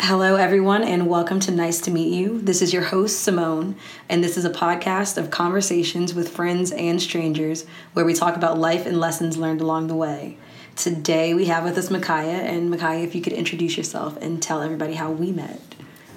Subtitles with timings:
[0.00, 2.40] Hello, everyone, and welcome to Nice to Meet You.
[2.40, 3.74] This is your host, Simone,
[4.08, 8.58] and this is a podcast of conversations with friends and strangers where we talk about
[8.58, 10.38] life and lessons learned along the way.
[10.76, 14.62] Today, we have with us Makiah, and Makiah, if you could introduce yourself and tell
[14.62, 15.60] everybody how we met.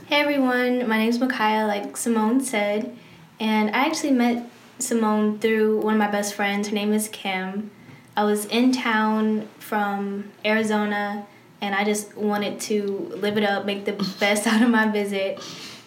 [0.06, 2.96] Hey everyone, my name is Makiah, like Simone said,
[3.40, 6.68] and I actually met Simone through one of my best friends.
[6.68, 7.72] Her name is Kim.
[8.16, 11.26] I was in town from Arizona
[11.62, 15.40] and I just wanted to live it up, make the best out of my visit.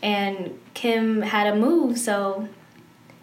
[0.03, 2.48] And Kim had a move, so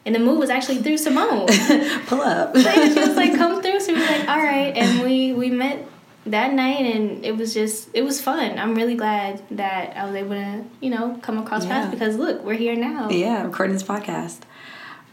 [0.06, 1.48] and the move was actually through Simone.
[2.08, 2.56] Pull up.
[2.58, 5.50] so she was like, "Come through." So we were like, "All right," and we we
[5.52, 5.86] met
[6.26, 8.58] that night, and it was just it was fun.
[8.58, 11.82] I'm really glad that I was able to you know come across Yeah.
[11.82, 13.10] paths because look, we're here now.
[13.10, 14.40] Yeah, recording this podcast.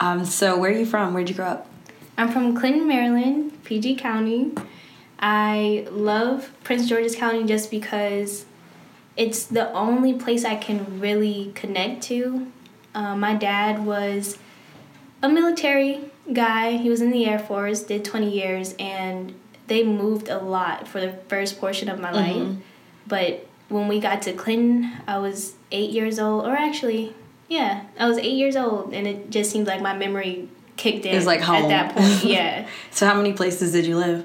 [0.01, 1.13] Um, so, where are you from?
[1.13, 1.67] Where'd you grow up?
[2.17, 4.53] I'm from Clinton, Maryland, PG County.
[5.19, 8.45] I love Prince George's County just because
[9.17, 12.47] it's the only place I can really connect to.
[12.95, 14.39] Uh, my dad was
[15.23, 16.01] a military
[16.33, 16.77] guy.
[16.77, 19.35] He was in the Air Force, did 20 years, and
[19.67, 22.57] they moved a lot for the first portion of my life.
[23.07, 27.15] But when we got to Clinton, I was eight years old, or actually,
[27.49, 31.13] yeah, I was eight years old, and it just seemed like my memory kicked in
[31.13, 31.65] It was like home.
[31.65, 32.25] at that point.
[32.25, 32.69] Yeah.
[32.93, 34.25] So, how many places did you live?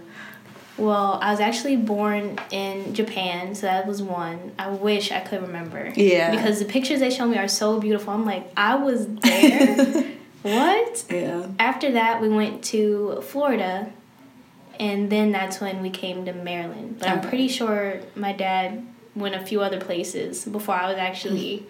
[0.77, 4.53] Well, I was actually born in Japan, so that was one.
[4.57, 5.93] I wish I could remember.
[5.95, 6.31] Yeah.
[6.31, 8.13] Because the pictures they show me are so beautiful.
[8.13, 10.05] I'm like, I was there.
[10.41, 11.05] what?
[11.11, 11.47] Yeah.
[11.59, 13.91] After that, we went to Florida,
[14.79, 16.97] and then that's when we came to Maryland.
[16.99, 18.85] But I'm pretty sure my dad
[19.15, 21.67] went a few other places before I was actually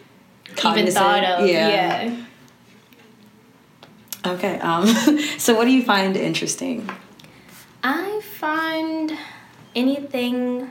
[0.50, 1.50] even thought of.
[1.50, 2.04] Yeah.
[2.04, 2.26] yeah.
[4.26, 4.60] Okay.
[4.60, 4.88] Um,
[5.38, 6.90] so, what do you find interesting?
[7.84, 9.18] I find
[9.74, 10.70] anything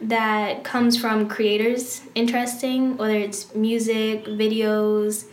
[0.00, 5.26] that comes from creators interesting, whether it's music, videos,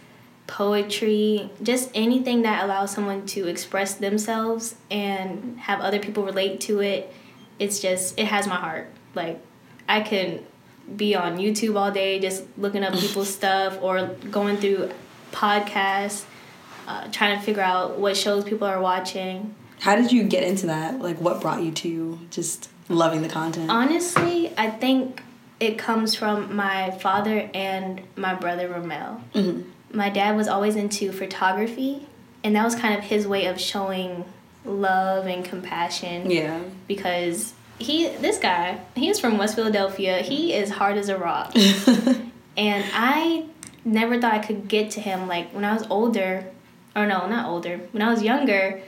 [0.46, 6.80] poetry, just anything that allows someone to express themselves and have other people relate to
[6.80, 7.12] it.
[7.58, 8.92] It's just, it has my heart.
[9.16, 9.42] Like,
[9.88, 10.46] I can
[10.96, 14.92] be on YouTube all day just looking up people's stuff or going through
[15.32, 16.26] podcasts,
[16.88, 19.56] uh, trying to figure out what shows people are watching.
[19.80, 21.00] How did you get into that?
[21.00, 23.70] Like, what brought you to just loving the content?
[23.70, 25.22] Honestly, I think
[25.60, 29.22] it comes from my father and my brother Romel.
[29.34, 29.64] Mhm.
[29.92, 32.08] My dad was always into photography,
[32.44, 34.26] and that was kind of his way of showing
[34.66, 36.60] love and compassion Yeah.
[36.88, 40.20] because he this guy, he is from West Philadelphia.
[40.22, 41.54] He is hard as a rock.
[42.58, 43.46] and I
[43.86, 46.46] never thought I could get to him like when I was older,
[46.96, 47.80] or no, not older.
[47.94, 48.82] When I was younger,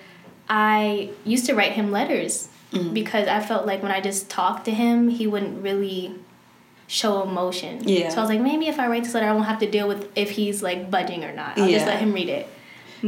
[0.51, 2.93] I used to write him letters Mm-hmm.
[2.93, 6.15] because I felt like when I just talked to him, he wouldn't really
[6.87, 7.85] show emotion.
[7.85, 8.07] Yeah.
[8.07, 9.89] So I was like, maybe if I write this letter, I won't have to deal
[9.89, 11.57] with if he's like budging or not.
[11.59, 12.47] I'll just let him read it.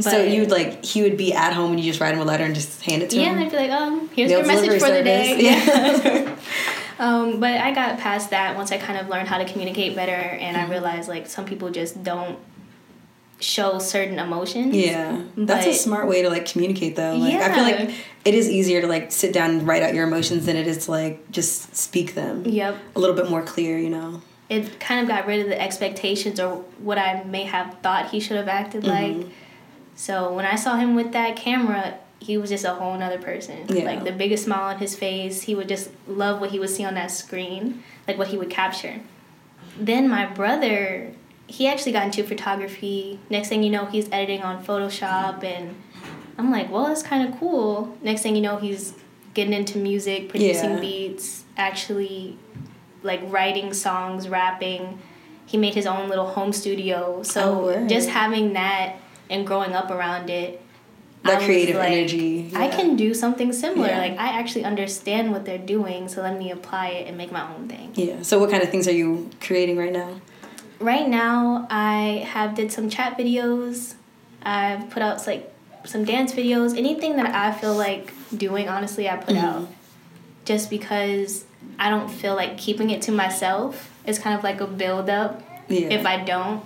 [0.00, 2.44] so you'd like he would be at home and you just write him a letter
[2.44, 3.22] and just hand it to him?
[3.22, 3.36] yeah, him.
[3.38, 5.40] and I'd be like, um, here's your message for the day.
[5.40, 6.36] Yeah.
[6.98, 10.12] um, but I got past that once I kind of learned how to communicate better,
[10.12, 10.70] and Mm-hmm.
[10.70, 12.38] I realized like some people just don't
[13.40, 14.74] show certain emotions.
[14.74, 17.16] Yeah, that's a smart way to like communicate though.
[17.16, 20.06] Like I feel like it is easier to like sit down and write out your
[20.06, 22.76] emotions than it is to like just speak them Yep.
[22.96, 23.76] a little bit more clear.
[23.78, 24.22] You know.
[24.48, 28.20] It kind of got rid of the expectations or what I may have thought he
[28.20, 29.20] should have acted Mm-hmm.
[29.20, 29.28] like.
[29.96, 33.64] So when I saw him with that camera, he was just a whole nother person.
[33.68, 33.84] Yeah.
[33.84, 35.42] Like the biggest smile on his face.
[35.42, 38.50] He would just love what he would see on that screen, like what he would
[38.50, 39.00] capture.
[39.78, 41.12] Then my brother,
[41.46, 43.18] he actually got into photography.
[43.30, 45.74] Next thing you know, he's editing on Photoshop, and
[46.38, 47.96] I'm like, well, that's kind of cool.
[48.02, 48.94] Next thing you know, he's
[49.34, 50.80] getting into music, producing Yeah.
[50.80, 52.38] beats, actually
[53.02, 54.98] like writing songs, rapping.
[55.46, 57.16] He made his own little home studio.
[57.18, 57.88] Oh, So word.
[57.88, 58.96] just having that
[59.28, 60.62] and growing up around it,
[61.24, 62.50] That I creative like, energy.
[62.54, 63.88] I can do something similar.
[63.88, 63.98] Yeah.
[63.98, 67.42] Like I actually understand what they're doing, so let me apply it and make my
[67.54, 67.90] own thing.
[67.94, 68.22] Yeah.
[68.22, 70.20] So what kind of things are you creating right now?
[70.80, 73.94] Right now, I have did some chat videos.
[74.42, 75.52] I've put out like
[75.84, 76.76] some dance videos.
[76.76, 79.44] Anything that I feel like doing, honestly, I put Mm-hmm.
[79.64, 79.68] out.
[80.44, 81.44] Just because
[81.78, 83.90] I don't feel like keeping it to myself.
[84.06, 85.88] It's kind of like a build up Yeah.
[85.88, 86.62] if I don't.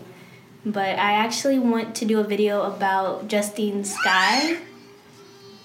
[0.67, 4.59] But I actually want to do a video about Justine Skye.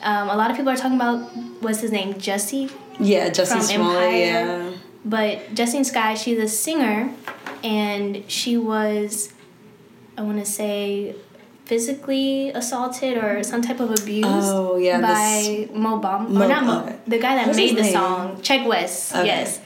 [0.03, 1.19] Um, a lot of people are talking about
[1.61, 2.69] what's his name, Jussie.
[2.99, 4.13] yeah, from Smollett.
[4.13, 4.71] Yeah.
[5.05, 7.13] But Justine Skye, she's a singer,
[7.63, 9.33] and she was,
[10.17, 11.15] I want to say,
[11.65, 16.29] physically assaulted or some type of abuse Oh, yeah, by Mo Bamba.
[16.29, 17.93] Mo- or not Mo, the guy that What's made the name?
[17.93, 19.13] song, Sheck Wes.
[19.13, 19.25] Okay.
[19.25, 19.59] Yes,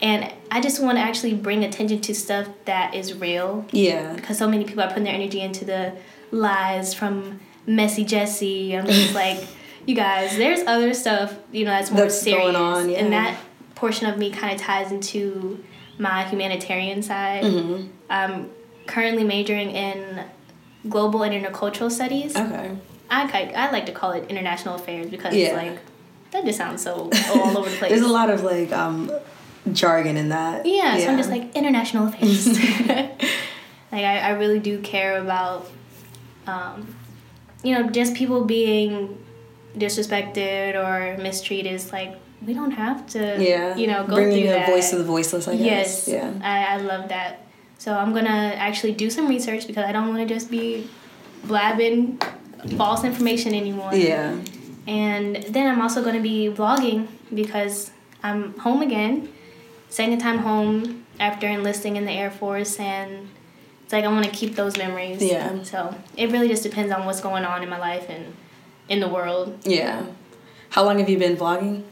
[0.00, 4.14] and I just want to actually bring attention to stuff that is real Yeah.
[4.14, 5.92] because so many people are putting their energy into the
[6.30, 8.78] lies from Messy Jussie.
[8.78, 9.44] I'm just like,
[9.86, 12.42] you guys, there's other stuff, you know, that's more That's serious.
[12.52, 12.98] going on, yeah.
[12.98, 13.36] And that
[13.78, 15.62] portion of me kind of ties into
[15.98, 17.44] my humanitarian side.
[17.44, 17.86] Mm-hmm.
[18.10, 18.50] I'm
[18.86, 20.24] currently majoring in
[20.88, 22.34] global and intercultural studies.
[22.36, 22.76] Okay.
[23.10, 25.52] I, I like to call it international affairs because, Yeah.
[25.54, 25.78] like,
[26.32, 27.90] that just sounds so all over the place.
[27.90, 29.10] There's a lot of like um,
[29.72, 30.66] jargon in that.
[30.66, 32.46] Yeah, so I'm just like international affairs.
[33.92, 35.70] like I, I really do care about,
[36.46, 36.94] um,
[37.62, 39.24] you know, just people being
[39.76, 41.72] disrespected or mistreated.
[41.72, 44.68] It's like we don't have to, yeah, you know, go bringing through a that.
[44.68, 45.48] voice of the voiceless.
[45.48, 46.06] I guess.
[46.06, 46.32] yes, Yeah.
[46.42, 47.44] I, I love that.
[47.78, 50.88] So I'm gonna actually do some research because I don't want to just be
[51.44, 52.20] blabbing
[52.76, 53.94] false information anymore.
[53.94, 54.38] Yeah.
[54.86, 57.90] And then I'm also going to be vlogging because
[58.22, 59.28] I'm home again,
[59.90, 63.28] second time home after enlisting in the Air Force, and
[63.84, 65.22] it's like I want to keep those memories.
[65.22, 65.62] Yeah.
[65.62, 68.34] So it really just depends on what's going on in my life and
[68.88, 69.58] in the world.
[69.64, 70.06] Yeah.
[70.70, 71.84] How long have you been vlogging?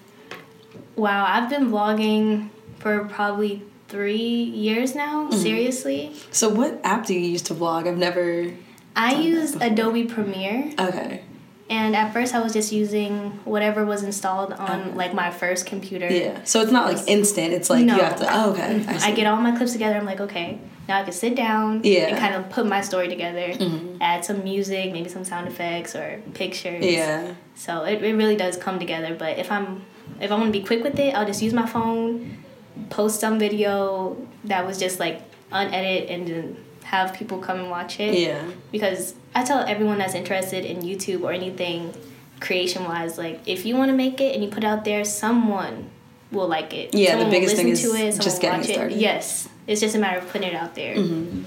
[0.97, 2.49] Wow, I've been vlogging
[2.79, 5.39] for probably three years now, Mm-hmm.
[5.39, 6.13] seriously.
[6.33, 7.87] So what app do you use to vlog?
[7.87, 8.51] I've never.
[8.97, 9.55] I use.
[9.57, 11.21] Adobe Premiere, Okay.
[11.69, 16.09] and at first I was just using whatever was installed on like my first computer.
[16.11, 16.43] Yeah.
[16.45, 17.53] So it's not like instant.
[17.53, 17.97] It's like No.
[17.97, 18.27] you have to.
[18.35, 18.83] Oh, okay.
[18.89, 19.13] I, see.
[19.15, 19.97] get all my clips together.
[19.99, 20.59] I'm like, okay,
[20.89, 22.07] now I can sit down Yeah.
[22.09, 23.99] and kind of put my story together, Mhm.
[24.01, 26.83] add some music, maybe some sound effects or pictures.
[26.83, 27.35] Yeah.
[27.55, 29.15] So it, it really does come together.
[29.15, 29.83] But if I'm
[30.21, 32.45] if I want to be quick with it, I'll just use my phone,
[32.91, 37.99] post some video that was just like unedited, and then have people come and watch
[38.01, 38.15] it.
[38.15, 38.45] Yeah.
[38.71, 41.95] Because I tell everyone that's interested in YouTube or anything
[42.41, 45.05] creation wise, like if you want to make it and you put it out there,
[45.05, 45.91] someone
[46.31, 46.95] will like it.
[46.95, 48.99] Yeah, the Someone will biggest thing is to it, just getting watch it started.
[48.99, 50.97] Yes, it's just a matter of putting it out there.
[50.97, 51.45] Mm-hmm.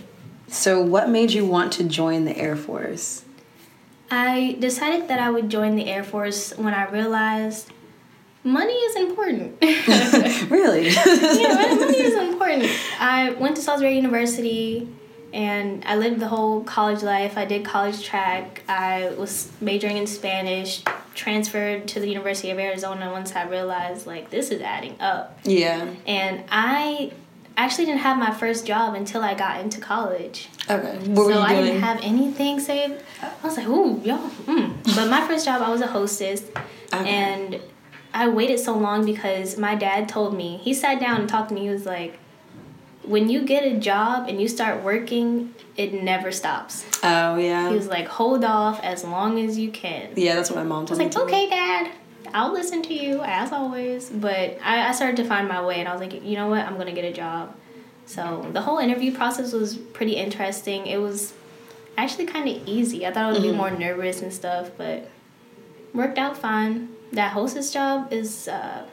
[0.48, 3.24] So what made you want to join the Air Force?
[4.12, 7.72] I decided that I would join the Air Force when I realized
[8.50, 9.58] money is important.
[10.50, 10.90] really?
[10.90, 12.70] yeah, money money is important.
[13.00, 14.88] I went to Salisbury University
[15.32, 17.38] and I lived the whole college life.
[17.38, 18.64] I did college track.
[18.68, 24.30] I was majoring in Spanish, transferred to the University of Arizona once I realized like
[24.32, 25.38] this is adding up.
[25.44, 25.94] yeah.
[26.08, 27.12] And I
[27.58, 30.48] actually didn't have my first job until I got into college.
[30.70, 30.98] Okay.
[31.10, 33.04] What were so I didn't have anything saved.
[33.22, 34.96] I was like, ooh, yo, mm.
[34.96, 36.44] But my first job, I was a hostess,
[36.94, 37.08] Okay.
[37.10, 37.60] and
[38.14, 40.58] I waited so long because my dad told me.
[40.58, 41.62] He sat down and talked to me.
[41.62, 42.20] He was like,
[43.04, 46.86] when you get a job and you start working, it never stops.
[47.04, 47.70] oh yeah.
[47.70, 50.12] He was like, hold off as long as you can.
[50.16, 51.06] yeah, that's what my mom told me.
[51.06, 51.92] I was like, okay, dad.
[52.34, 54.10] I'll listen to you as always.
[54.10, 56.66] But I, I started to find my way, and I was like, you know what?
[56.66, 57.56] I'm gonna get a job.
[58.06, 60.86] So the whole interview process was pretty interesting.
[60.88, 61.34] It was
[61.98, 63.06] actually kind of easy.
[63.08, 63.52] I thought it would Mm-hmm.
[63.52, 65.10] be more nervous and stuff, but
[65.94, 66.90] worked out fine.
[67.14, 68.86] That hostess job is uh,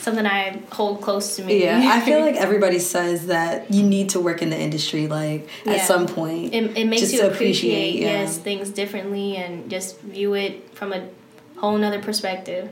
[0.00, 1.62] something I hold close to me.
[1.62, 5.48] Yeah, I feel like everybody says that you need to work in the industry, like
[5.66, 6.54] at some point.
[6.54, 8.22] it, it makes you to appreciate, yeah.
[8.22, 11.08] yes things differently and just view it from a
[11.56, 12.68] whole nother perspective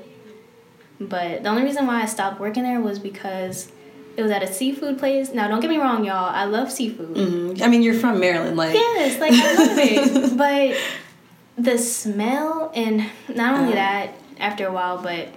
[1.00, 3.72] but the only reason why i stopped working there was because
[4.16, 7.16] it was at a seafood place now don't get me wrong y'all i love seafood
[7.16, 7.62] Mhm.
[7.62, 10.76] I mean, you're from Maryland, like yes like i love it but
[11.56, 13.76] the smell and not only Uh.
[13.76, 15.28] that after a while but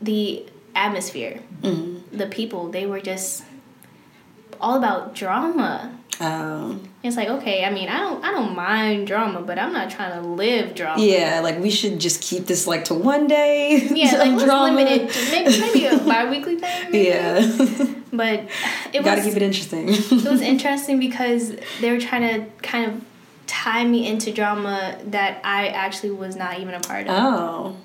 [0.00, 0.44] the
[0.74, 2.00] atmosphere mhm.
[2.12, 3.44] the people they were just
[4.60, 9.40] all about drama um, it's like okay, I mean, I don't, I don't mind drama,
[9.40, 11.02] but I'm not trying to live drama.
[11.02, 13.88] yeah, like we should just keep this like to one day.
[13.92, 14.76] yeah, like drama.
[14.76, 16.92] limit it maybe, maybe a bi-weekly thing.
[16.92, 17.08] maybe.
[17.08, 17.40] Yeah,
[18.12, 18.40] but
[18.92, 19.88] it was gotta was keep it interesting.
[19.88, 23.04] it was interesting because they were trying to kind of
[23.46, 27.14] tie me into drama that I actually was not even a part of.
[27.16, 27.76] oh,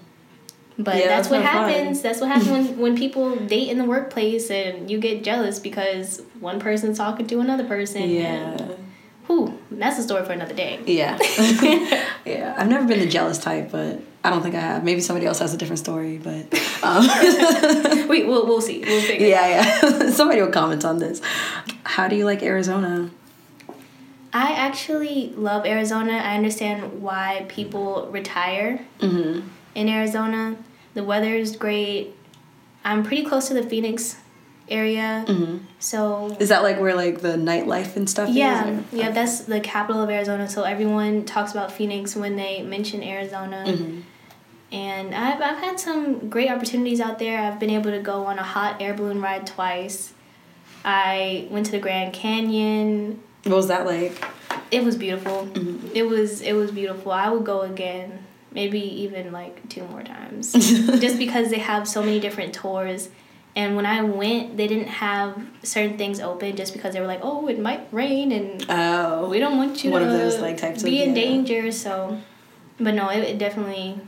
[0.77, 1.69] But Yeah, that's, that's what no fun.
[1.69, 2.01] happens.
[2.01, 6.21] That's what happens when, when people date in the workplace and you get jealous because
[6.39, 8.03] one person's talking to another person.
[8.03, 8.57] And, yeah,
[9.27, 10.79] whew, that's a story for another day.
[10.85, 11.17] yeah,
[12.25, 12.55] yeah.
[12.57, 14.83] I've never been the jealous type, but I don't think I have.
[14.83, 17.07] Maybe somebody else has a different story, but um,
[18.07, 18.79] we, we'll, we'll see.
[18.85, 20.09] We'll figure yeah, yeah.
[20.11, 21.21] somebody will comment on this.
[21.83, 23.09] How do you like Arizona?
[24.33, 26.13] I actually love Arizona.
[26.13, 29.47] I understand why people retire Mm-hmm.
[29.75, 30.55] in Arizona.
[30.93, 32.13] The weather is great.
[32.83, 34.17] I'm pretty close to the Phoenix
[34.69, 35.57] area, Mm-hmm.
[35.79, 38.83] so Is that like where like the nightlife and stuff yeah, is?
[38.91, 40.49] yeah, that's the capital of Arizona.
[40.49, 43.63] So everyone talks about Phoenix when they mention Arizona.
[43.65, 44.01] Mhm.
[44.69, 47.39] And I've, I've had some great opportunities out there.
[47.41, 50.11] I've been able to go on a hot air balloon ride twice.
[50.83, 53.23] I went to the Grand Canyon.
[53.47, 54.23] What was that like?
[54.71, 55.47] It was beautiful.
[55.93, 57.11] It was it was beautiful.
[57.11, 60.51] I would go again, maybe even like two more times,
[60.99, 63.09] just because they have so many different tours.
[63.55, 67.21] And when I went, they didn't have certain things open just because they were like,
[67.23, 70.57] "Oh, it might rain, and Oh, we don't want you One to of those, like,
[70.57, 71.21] types be of- in yeah.
[71.23, 72.19] danger." So,
[72.79, 73.99] but no, it, it definitely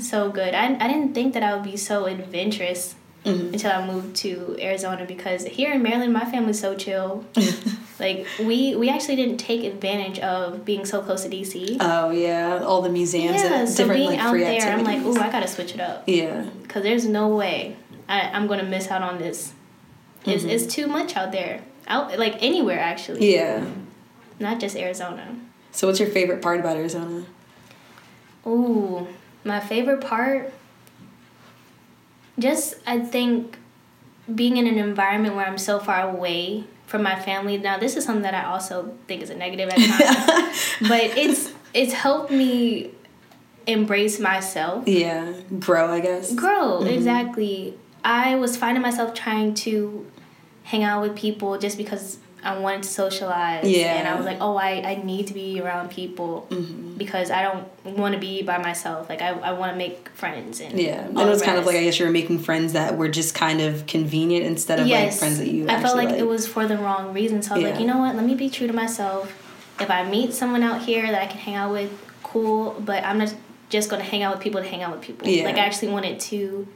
[0.00, 0.52] so good.
[0.54, 2.94] I I didn't think that I would be so adventurous
[3.24, 3.52] Mhm.
[3.52, 7.24] until I moved to Arizona because here in Maryland, my family's so chill.
[8.00, 11.76] like we we actually didn't take advantage of being so close to DC.
[11.80, 14.96] Oh yeah, all the museums yeah, and so different being like out there, I'm like,
[14.96, 15.16] activities.
[15.18, 17.76] ooh, I gotta switch it up yeah, because there's no way
[18.08, 19.52] I, I'm gonna miss out on this.
[20.24, 20.50] It's, Mhm.
[20.50, 21.62] it's too much out there.
[21.86, 23.64] Out like anywhere actually, yeah.
[24.38, 25.36] not just Arizona.
[25.72, 27.24] So what's your favorite part about Arizona?
[28.46, 29.06] Ooh,
[29.44, 30.52] my favorite part.
[32.38, 33.58] Just I think
[34.34, 37.56] being in an environment where I'm so far away from my family.
[37.56, 41.52] Now this is something that I also think is a negative at times, but it's
[41.72, 42.90] it's helped me
[43.66, 46.34] embrace myself, Yeah, grow, I guess.
[46.34, 46.88] grow mm-hmm.
[46.88, 47.74] exactly.
[48.02, 50.04] I was finding myself trying to
[50.64, 53.68] hang out with people just because I wanted to socialize.
[53.68, 53.94] Yeah.
[53.96, 56.96] And I was like, oh, I, I need to be around people Mhm.
[56.96, 59.08] because I don't want to be by myself.
[59.08, 61.76] Like I, I want to make friends and Yeah, and it was kind of like
[61.76, 65.12] I guess you were making friends that were just kind of convenient instead of like
[65.12, 65.64] friends that you.
[65.64, 67.42] I felt actually like, it was for the wrong reason.
[67.42, 68.14] So I was like, you know what?
[68.16, 69.32] Let me be true to myself.
[69.78, 71.90] If I meet someone out here that I can hang out with,
[72.22, 72.76] cool.
[72.80, 73.34] But I'm not
[73.70, 75.28] just gonna hang out with people to hang out with people.
[75.28, 75.44] Yeah.
[75.44, 76.66] Like I actually wanted to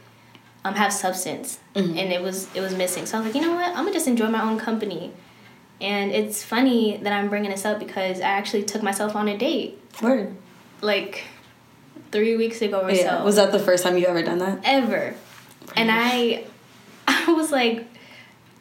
[0.67, 1.99] um, have substance, Mhm.
[1.99, 3.05] and it was it was missing.
[3.07, 3.69] So I was like, you know what?
[3.69, 5.13] I'm gonna just enjoy my own company.
[5.81, 9.37] And it's funny that I'm bringing this up because I actually took myself on a
[9.37, 10.35] date Word.
[10.81, 11.25] like
[12.13, 13.19] three weeks ago or Yeah.
[13.19, 13.25] so.
[13.25, 14.61] Was that the first time you ever done that?
[14.65, 15.15] ever.
[15.77, 16.45] And I
[17.09, 17.87] I was like,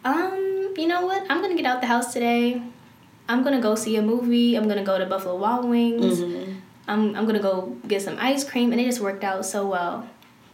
[0.06, 1.24] um, you know what?
[1.30, 2.62] I'm gonna get out the house today.
[3.30, 4.56] I'm gonna go see a movie.
[4.56, 6.20] I'm gonna go to Buffalo Wild Wings.
[6.20, 6.56] Mhm.
[6.88, 10.08] I'm I'm gonna go get some ice cream and it just worked out so well.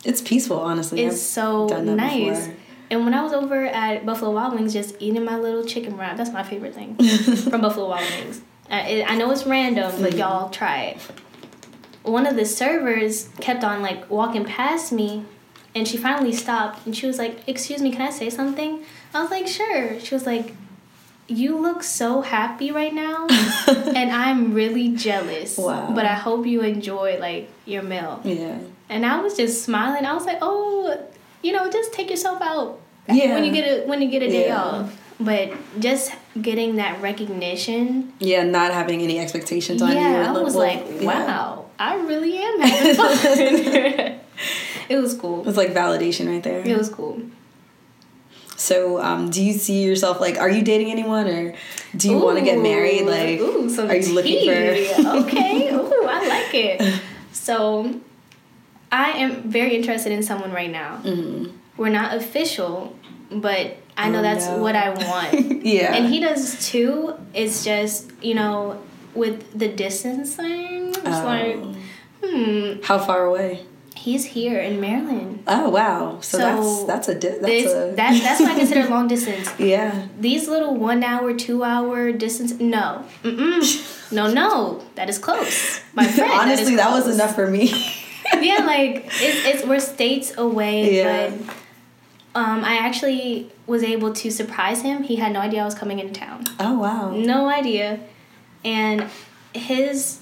[0.05, 1.01] It's peaceful, honestly.
[1.01, 2.47] It's I've so nice.
[2.47, 2.55] before.
[2.91, 6.17] And when I was over at Buffalo Wild Wings, just eating my little chicken wrap,
[6.17, 6.95] that's my favorite thing
[7.49, 8.41] from Buffalo Wild Wings.
[8.69, 10.17] I, I know it's random, but Mhm.
[10.19, 10.97] y'all try it.
[12.03, 15.25] One of the servers kept on like walking past me,
[15.75, 19.21] and she finally stopped and she was like, "Excuse me, can I say something?" I
[19.21, 20.55] was like, "Sure." She was like,
[21.27, 23.27] "You look so happy right now,
[23.67, 25.57] and I'm really jealous.
[25.57, 25.91] Wow.
[25.93, 28.57] But I hope you enjoy like your meal." yeah.
[28.87, 30.05] And I was just smiling.
[30.05, 30.97] I was like, "Oh,
[31.41, 33.33] you know, just take yourself out Yeah.
[33.33, 34.61] when you get a when you get a day Yeah.
[34.63, 39.95] off." But just getting that recognition, Yeah, not having any expectations on you.
[39.97, 41.05] yeah, I was like, yeah.
[41.07, 44.19] "Wow, I really am having fun."
[44.89, 45.47] it was cool.
[45.47, 46.59] It's like validation right there.
[46.65, 47.19] It was cool.
[48.55, 50.37] So, um, do you see yourself like?
[50.37, 51.55] Are you dating anyone, or
[51.95, 53.03] do you want to get married?
[53.05, 54.85] Like, ooh, are you looking tea.
[54.93, 55.01] for?
[55.23, 57.01] okay, ooh, I like it.
[57.31, 57.93] So,
[58.91, 60.99] I am very interested in someone right now.
[61.03, 61.51] Mhm.
[61.77, 62.95] We're not official,
[63.31, 64.57] but I know Oh, that's no.
[64.57, 65.65] what I want.
[65.65, 65.93] yeah.
[65.93, 67.13] And he does too.
[67.33, 68.77] It's just, you know,
[69.13, 71.23] with the distance thing, it's Oh.
[71.25, 71.57] like,
[72.23, 73.65] hmm, How far away?
[73.95, 75.43] he's here in Maryland.
[75.45, 76.19] Oh wow!
[76.21, 79.51] So, So, that's that's a di- that's a that, that's what I consider long distance.
[79.59, 80.07] yeah.
[80.19, 83.03] These little one hour, two hour distance, no.
[83.23, 83.61] Mm-mm.
[84.11, 84.81] No, no.
[84.95, 85.81] That is close.
[85.93, 86.31] My friend.
[86.33, 87.69] Honestly, that, was enough for me.
[88.39, 91.29] Yeah, like, it's, it's, we're states away, Yeah.
[91.29, 91.55] but
[92.35, 95.03] um, I actually was able to surprise him.
[95.03, 96.43] He had no idea I was coming into town.
[96.59, 97.11] oh wow!
[97.11, 97.99] No idea.
[98.63, 99.07] And
[99.53, 100.19] his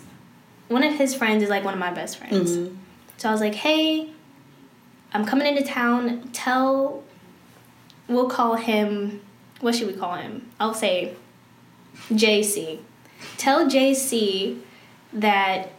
[0.67, 2.57] one of his friends is like one of my best friends.
[2.57, 2.75] Mhm.
[3.17, 4.09] So I was like, "Hey,
[5.13, 6.29] I'm coming into town.
[6.33, 7.03] Tell
[8.07, 9.21] we'll call him
[9.59, 10.49] what should we call him?
[10.59, 11.13] I'll say
[12.11, 12.79] JC.
[13.37, 14.59] Tell JC
[15.13, 15.69] that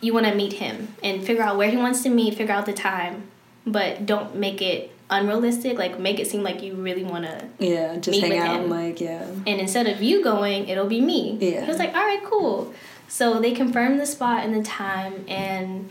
[0.00, 2.66] you want to meet him and figure out where he wants to meet, figure out
[2.66, 3.28] the time,
[3.66, 5.78] but don't make it unrealistic.
[5.78, 8.70] Like make it seem like you really want to Yeah, just hang out him.
[8.70, 9.22] like yeah.
[9.24, 11.36] and instead of you going, it'll be me.
[11.40, 11.62] Yeah.
[11.62, 12.72] He was like, all right, cool.
[13.08, 15.90] So they confirmed the spot and the time, and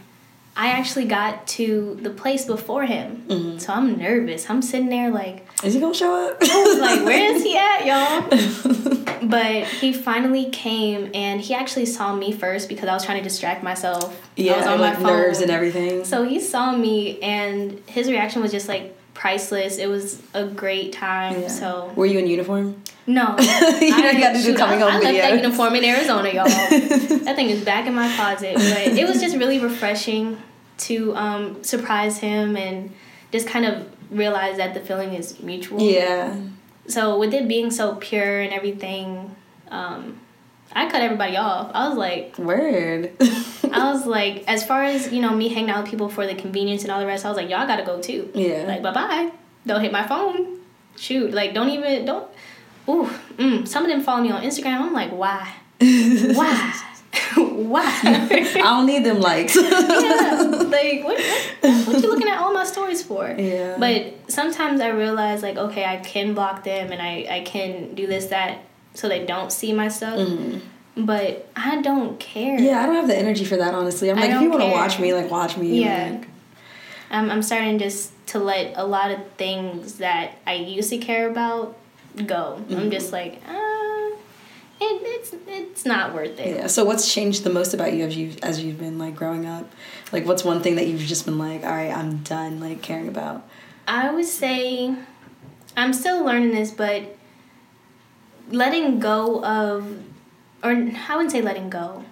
[0.58, 3.24] I actually got to the place before him.
[3.28, 3.62] Mhm.
[3.62, 4.50] So I'm nervous.
[4.50, 6.38] I'm sitting there like, Is he gonna show up?
[6.42, 9.04] I was like, where is he at, y'all?
[9.22, 13.24] But he finally came, and he actually saw me first because I was trying to
[13.24, 14.04] distract myself.
[14.04, 16.06] I was yeah, on my like nerves and everything.
[16.06, 19.80] So he saw me, and his reaction was just like priceless.
[19.80, 21.42] It was a great time.
[21.42, 21.48] Yeah.
[21.48, 22.82] So Were you in uniform?
[23.08, 23.46] no, you
[23.90, 26.44] know, you got to do coming I, home I left that uniform in Arizona, y'all.
[27.26, 30.38] that thing is back in my closet, but it was just really refreshing.
[30.78, 32.94] To um, surprise him and
[33.32, 35.82] just kind of realize that the feeling is mutual.
[35.82, 36.36] Yeah.
[36.88, 39.36] So with it being so pure and everything,
[39.70, 40.20] um,
[40.72, 41.72] I cut everybody off.
[41.74, 43.12] I was like, Word.
[43.72, 46.36] I was like, as far as you know, me hanging out with people for the
[46.36, 48.32] convenience and all the rest, I was like, y'all gotta go too.
[48.34, 48.64] Yeah.
[48.68, 49.32] Like, bye bye.
[49.66, 50.60] Don't hit my phone.
[50.96, 51.32] Shoot.
[51.34, 52.28] Like, don't even don't.
[52.90, 53.10] Ooh.
[53.38, 53.68] Mm.
[53.68, 54.80] Some of them follow me on Instagram.
[54.80, 55.54] I'm like, why?
[55.80, 56.74] Why?
[57.38, 57.84] why?
[58.04, 59.56] I don't need them likes.
[59.56, 60.42] yeah.
[60.68, 61.88] Like, what, what?
[61.88, 63.28] What you looking at all my stories for?
[63.38, 63.78] Yeah.
[63.78, 68.08] But sometimes I realize, like, okay, I can block them and I I can do
[68.08, 68.60] this that
[68.94, 70.28] so they don't see my stuff.
[70.96, 72.60] But I don't care.
[72.60, 74.10] Yeah, I don't have the energy for that, honestly.
[74.10, 75.84] I'm like, if you want to watch me, like, watch me.
[75.84, 76.10] Yeah.
[76.12, 76.28] Like,
[77.12, 81.30] I'm, I'm starting just to let a lot of things that I used to care
[81.30, 81.78] about
[82.16, 82.60] go.
[82.62, 82.76] Mm-hmm.
[82.76, 83.77] I'm just like, uh,
[84.80, 86.56] it, it's it's not worth it.
[86.56, 86.68] yeah.
[86.68, 89.72] So, what's changed the most about you as you as you've been like growing up?
[90.12, 93.08] Like, what's one thing that you've just been like, all right, I'm done like caring
[93.08, 93.48] about?
[93.88, 94.96] I would say
[95.76, 97.16] I'm still learning this, but
[98.50, 100.00] letting go of,
[100.64, 102.04] or I wouldn't say letting go,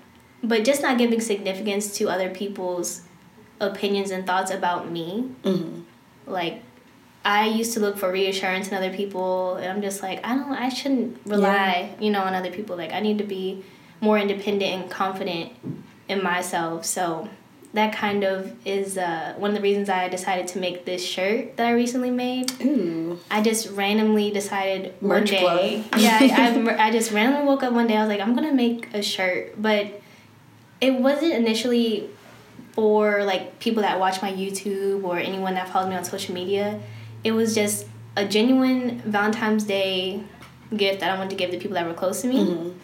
[0.44, 3.02] but just not giving significance to other people's
[3.60, 5.32] opinions and thoughts about me.
[5.44, 5.82] Mm-hmm.
[6.28, 6.62] Like,
[7.26, 10.52] I used to look for reassurance in other people, and I'm just like, I don't,
[10.52, 12.78] I shouldn't rely, you know, on other people.
[12.78, 13.64] Like, I need to be
[14.00, 15.52] more independent and confident
[16.08, 16.86] in myself.
[16.86, 17.28] So
[17.74, 21.58] that kind of is uh, one of the reasons I decided to make this shirt
[21.58, 22.52] that I recently made.
[22.64, 23.20] Ooh.
[23.32, 25.84] I just randomly decided one day.
[25.90, 26.02] plug.
[26.02, 27.98] yeah, I, I, I just randomly woke up one day.
[27.98, 30.00] I was like, I'm gonna make a shirt, but
[30.80, 32.10] it wasn't initially
[32.74, 36.80] for like people that watch my YouTube or anyone that follows me on social media.
[37.26, 40.24] It was just a genuine Valentine's Day
[40.78, 42.46] gift that I wanted to give to people that were close to me.
[42.46, 42.80] Mm-hmm.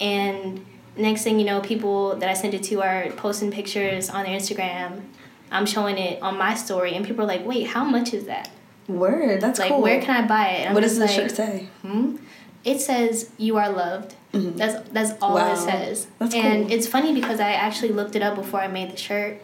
[0.00, 4.24] And next thing you know, people that I sent it to are posting pictures on
[4.24, 5.02] their Instagram.
[5.50, 8.50] I'm showing it on my story, and people are like, "Wait, how much is that?
[8.88, 9.40] Word.
[9.42, 9.82] That's like, cool.
[9.82, 11.68] where can I buy it?" What does the like, shirt say?
[11.82, 12.16] Hmm?
[12.64, 14.14] It says you are loved.
[14.32, 14.56] Mhm.
[14.56, 15.52] That's that's all Wow.
[15.52, 16.06] it says.
[16.18, 16.72] That's and cool.
[16.72, 19.40] it's funny because I actually looked it up before I made the shirt,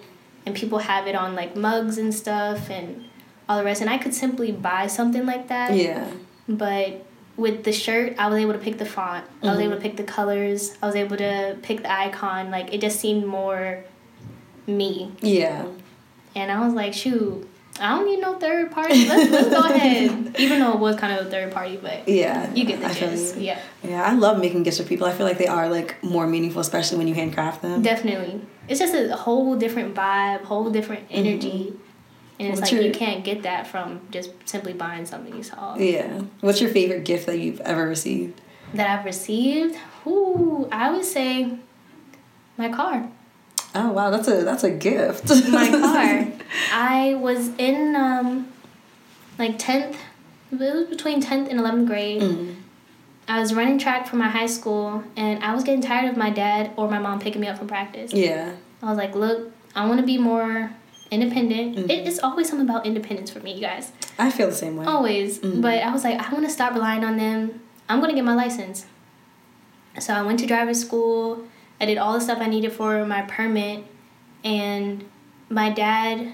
[0.46, 3.04] and people have it on like mugs and stuff and
[3.48, 3.80] all the rest.
[3.80, 5.74] And I could simply buy something like that.
[5.74, 6.11] Yeah.
[6.48, 7.04] But
[7.37, 9.24] with the shirt, I was able to pick the font.
[9.42, 9.62] I was Mhm.
[9.64, 10.76] able to pick the colors.
[10.83, 12.50] I was able to pick the icon.
[12.50, 13.85] Like it just seemed more
[14.66, 15.12] me.
[15.20, 15.66] Yeah.
[16.37, 17.48] And I was like, shoot,
[17.80, 19.07] I don't need no third party.
[19.09, 20.37] Let's, let's go ahead.
[20.38, 22.52] Even though it was kind of a third party, but Yeah.
[22.54, 23.37] you get the gist.
[23.37, 23.59] Yeah.
[23.83, 25.07] Yeah, I love making gifts for people.
[25.07, 27.83] I feel like they are like more meaningful, especially when you handcraft them.
[27.83, 28.40] Definitely.
[28.68, 31.74] It's just a whole different vibe, whole different energy.
[32.38, 35.42] And it's What's like your- you can't get that from just simply buying something you
[35.42, 35.76] saw.
[35.76, 36.22] Yeah.
[36.40, 38.40] What's your favorite gift that you've ever received?
[38.74, 41.52] That I've received, ooh, I would say
[42.56, 43.08] my car.
[43.76, 45.28] Oh wow, that's a that's a gift.
[45.50, 46.32] My car.
[46.72, 48.48] I was in um
[49.38, 49.96] like tenth
[50.52, 52.22] it was between tenth and eleventh grade.
[52.22, 52.56] Mm.
[53.26, 56.30] I was running track for my high school and I was getting tired of my
[56.30, 58.12] dad or my mom picking me up from practice.
[58.12, 58.54] Yeah.
[58.82, 60.70] I was like, look, I want to be more
[61.14, 61.77] independent.
[61.77, 61.90] Mhm.
[61.90, 63.92] It's always something about independence for me, you guys.
[64.18, 64.85] I feel the same way.
[64.87, 65.38] Always.
[65.38, 65.62] Mhm.
[65.62, 67.61] But I was like, I want to stop relying on them.
[67.88, 68.87] I'm going to get my license.
[70.00, 71.44] So I went to driver's school.
[71.81, 73.85] I did all the stuff I needed for my permit.
[74.44, 75.05] And
[75.48, 76.33] my dad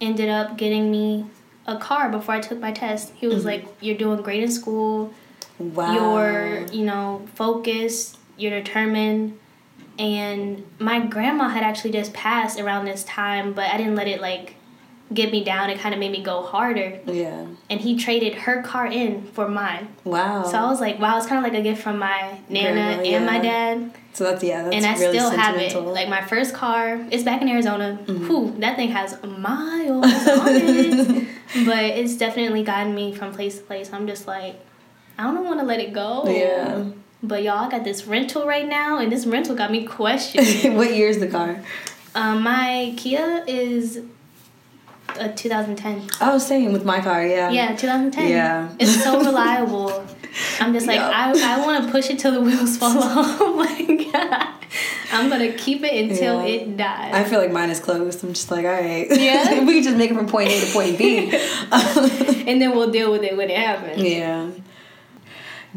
[0.00, 1.26] ended up getting me
[1.66, 3.12] a car before I took my test.
[3.16, 3.46] He was Mhm.
[3.46, 5.12] like, You're doing great in school
[5.58, 5.92] Wow.
[5.92, 9.36] you're you know focused you're determined
[9.98, 14.20] and my grandma had actually just passed around this time but i didn't let it
[14.20, 14.54] like
[15.12, 17.46] get me down it kind of made me go harder Yeah.
[17.70, 20.42] and he traded her car in for mine Wow.
[20.44, 23.02] so i was like wow it's kind of like a gift from my nana Grandma,
[23.16, 24.64] and my dad So that's yeah.
[24.64, 27.98] That's and i really still have it like my first car it's back in arizona.
[28.04, 28.26] Mm-hmm.
[28.26, 31.26] Whew, that thing has miles on it
[31.64, 34.56] but it's definitely gotten me from place to place i'm just like
[35.18, 36.84] i don't want to let it go Yeah.
[37.22, 40.76] But y'all I got this rental right now, and this rental got me questioning.
[40.76, 41.60] what year is the car?
[42.14, 44.02] um, my Kia is
[45.18, 46.08] a 2010.
[46.20, 47.24] Oh, same with my car.
[47.26, 47.50] Yeah.
[47.50, 48.28] Yeah, 2010.
[48.28, 48.68] Yeah.
[48.78, 50.04] It's so reliable.
[50.60, 51.12] I'm just like, Yup.
[51.14, 53.40] I, I want to push it till the wheels fall off.
[53.40, 54.08] like,
[55.12, 56.54] I'm going to keep it until Yeah.
[56.54, 57.14] it dies.
[57.14, 58.22] I feel like mine is closed.
[58.22, 59.06] I'm just like, all right.
[59.10, 59.64] Yeah?
[59.64, 61.30] we can just make it from point A to point B.
[62.46, 64.02] and then we'll deal with it when it happens.
[64.02, 64.50] yeah.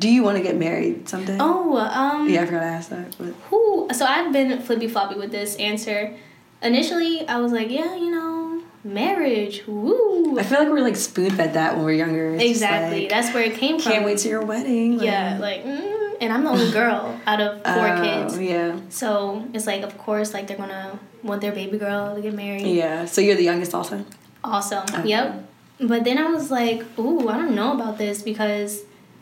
[0.01, 1.37] Do you want to get married someday?
[1.39, 3.15] Oh, um, Yeah, I forgot to ask that.
[3.19, 3.87] But who?
[3.93, 6.15] So I've been flippy floppy with this answer.
[6.63, 10.39] Initially, I was like, yeah, you know, marriage, woo.
[10.39, 12.33] I feel like we're like spoon fed that when we're younger.
[12.33, 13.01] It's Exactly.
[13.01, 13.91] like, That's where it came from.
[13.91, 14.97] can't wait to your wedding.
[14.97, 18.39] like- Yeah, like, mm, and I'm the only girl out of four Oh, kids.
[18.39, 18.77] Yeah.
[18.89, 22.65] So it's like, of course, like they're gonna want their baby girl to get married.
[22.65, 23.05] Yeah.
[23.05, 24.03] So you're the youngest also?
[24.43, 24.83] Awesome.
[24.99, 25.09] Okay.
[25.09, 25.45] Yep.
[25.81, 28.81] But then I was like, ooh, I don't know about this because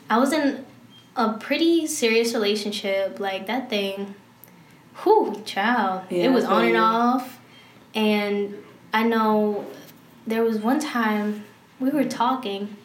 [0.10, 0.66] I was in
[1.20, 3.20] a pretty serious relationship.
[3.20, 4.16] Like that thing,
[5.04, 6.04] whew, child.
[6.10, 7.40] Yeah, it was on and off.
[7.94, 8.56] And
[8.94, 9.66] I know
[10.26, 11.46] there was one time
[11.80, 12.76] we were talking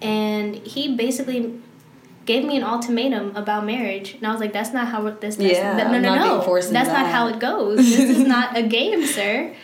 [0.00, 1.60] and he basically
[2.24, 5.52] gave me an ultimatum about marriage and i was like that's not how this that's,
[5.52, 8.62] Yeah, that, no no not no that's not how it goes this is not a
[8.62, 9.54] game sir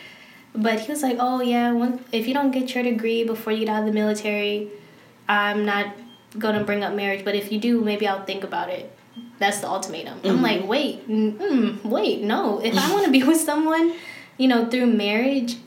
[0.53, 3.65] but he was like oh yeah one, if you don't get your degree before you
[3.65, 4.69] get out of the military
[5.27, 5.93] i'm not
[6.37, 8.91] gonna bring up marriage but if you do maybe i'll think about it
[9.39, 10.41] that's the ultimatum i'm Mhm.
[10.43, 13.93] like wait mm, wait no if i want to be with someone
[14.37, 15.57] you know through marriage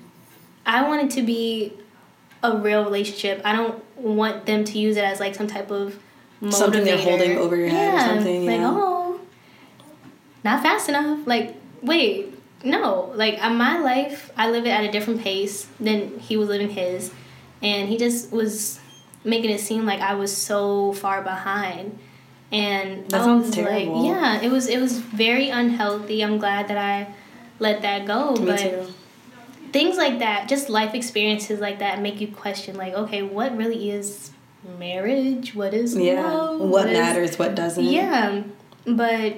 [0.65, 1.73] i want it to be
[2.43, 5.99] a real relationship i don't want them to use it as like some type of
[6.41, 6.53] motivator.
[6.53, 8.71] Something they're holding over your head or Yeah, something, like yeah.
[8.73, 9.21] oh
[10.45, 14.91] not fast enough like wait no like uh, my life i live it at a
[14.91, 17.13] different pace than he was living his
[17.61, 18.81] and he just was
[19.25, 21.99] making it seem like i was so far behind
[22.51, 24.03] and That I sounds was terrible.
[24.03, 27.13] like yeah it was it was very unhealthy i'm glad that i
[27.59, 28.87] let that go Me but too.
[29.73, 33.91] things like that just life experiences like that make you question like okay what really
[33.91, 34.33] is
[34.79, 36.23] marriage what is Yeah.
[36.33, 37.85] love What matters, what doesn't.
[37.85, 38.43] yeah
[38.87, 39.35] but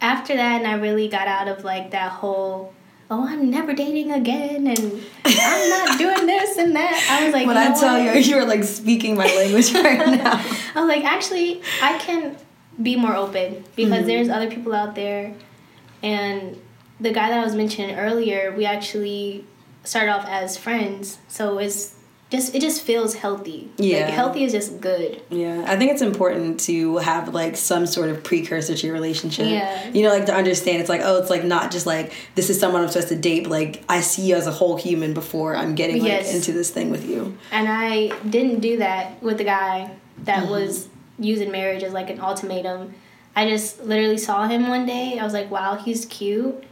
[0.00, 2.73] after that and i really got out of like that whole
[3.10, 7.46] oh i'm never dating again and i'm not doing this and that i was like
[7.46, 10.34] when I tell you, you're like speaking my language right now.
[10.74, 12.36] I was like, actually, I can
[12.82, 14.06] be more open because Mhm.
[14.06, 15.34] there's other people out there,
[16.02, 16.56] and
[17.00, 19.44] the guy that I was mentioning earlier, we actually
[19.84, 21.93] started off as friends, so it's
[22.34, 23.70] just it just feels healthy.
[23.76, 24.00] Yeah.
[24.06, 25.22] like, healthy is just good.
[25.30, 29.46] Yeah, I think it's important to have like some sort of precursor to your relationship.
[29.48, 29.88] Yeah.
[29.90, 32.58] You know, like to understand it's like, oh, it's like not just like this is
[32.60, 35.56] someone I'm supposed to date, but like I see you as a whole human before
[35.56, 36.34] I'm getting like Yes.
[36.34, 37.36] into this thing with you.
[37.52, 39.90] And I didn't do that with the guy
[40.24, 40.50] that Mm-hmm.
[40.50, 42.94] was using marriage as like an ultimatum.
[43.36, 45.18] I just literally saw him one day.
[45.18, 46.62] I was like, wow, he's cute.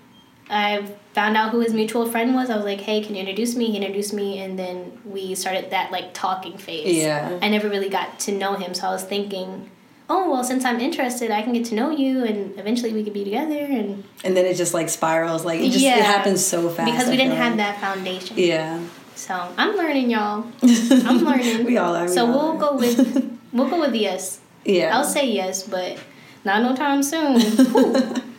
[0.52, 2.50] I found out who his mutual friend was.
[2.50, 3.70] I was like, hey, can you introduce me?
[3.70, 6.94] He introduced me, and then we started that like talking phase.
[6.94, 7.38] Yeah.
[7.40, 9.70] I never really got to know him, so I was thinking,
[10.10, 13.14] oh, well, since I'm interested, I can get to know you, and eventually we could
[13.14, 13.58] be together.
[13.58, 15.96] And And then it just like spirals, like it just Yeah.
[15.98, 16.90] it happens so fast.
[16.92, 18.36] because we didn't have that foundation.
[18.38, 18.78] Yeah.
[19.14, 20.44] So I'm learning, y'all.
[20.62, 21.64] I'm learning.
[21.64, 22.02] we all are.
[22.06, 22.70] we So all we'll are.
[22.70, 24.40] go with we'll go with yes.
[24.66, 24.96] Yeah.
[24.96, 25.96] I'll say yes, but
[26.44, 27.40] not no time soon.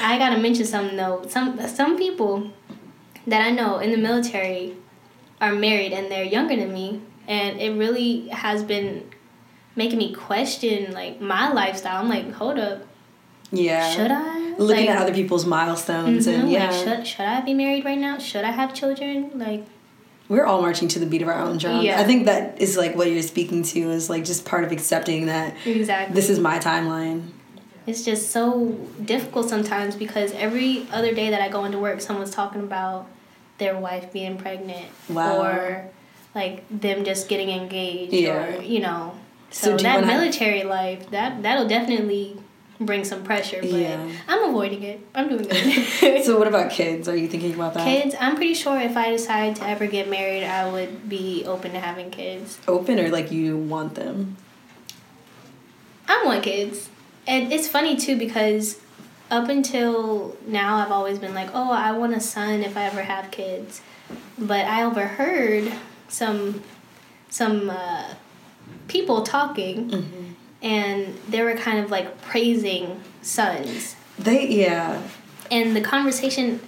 [0.00, 1.24] I gotta mention something though.
[1.28, 2.50] Some some people
[3.26, 4.76] that I know in the military
[5.40, 9.10] are married and they're younger than me, and it really has been
[9.76, 12.00] making me question like my lifestyle.
[12.02, 12.86] I'm like, hold up,
[13.50, 13.90] yeah.
[13.90, 14.38] should I?
[14.58, 16.70] Looking like, at other people's milestones mhm, and yeah.
[16.70, 18.18] like, should should I be married right now?
[18.18, 19.30] Should I have children?
[19.34, 19.64] Like,
[20.28, 21.82] we're all marching to the beat of our own drum.
[21.82, 22.00] Yeah.
[22.00, 25.26] I think that is like what you're speaking to is like just part of accepting
[25.26, 26.14] that exactly.
[26.14, 27.30] this is my timeline.
[27.90, 28.68] It's just so
[29.04, 33.06] difficult sometimes because every other day that I go into work, someone's talking about
[33.58, 35.42] their wife being pregnant Wow.
[35.42, 35.84] or
[36.34, 38.58] like them just getting engaged Yeah.
[38.58, 39.14] or you know.
[39.50, 42.36] So So, that have- military life that that'll definitely
[42.80, 44.00] bring some pressure, but Yeah.
[44.28, 45.00] I'm avoiding it.
[45.14, 46.22] I'm doing good.
[46.24, 47.08] So what about kids?
[47.08, 47.84] Are you thinking about that?
[47.84, 51.72] kids, I'm pretty sure if I decide to ever get married, I would be open
[51.72, 52.58] to having kids.
[52.68, 54.36] Open or like you want them?
[56.08, 56.88] I want kids.
[57.30, 58.78] And it's funny too because
[59.30, 63.02] up until now I've always been like, "Oh, I want a son if I ever
[63.02, 63.80] have kids."
[64.36, 65.72] But I overheard
[66.08, 66.62] some
[67.30, 68.14] some uh,
[68.88, 70.32] people talking Mm-hmm.
[70.62, 73.94] and they were kind of like praising sons.
[74.18, 75.00] They yeah.
[75.50, 76.60] And the conversation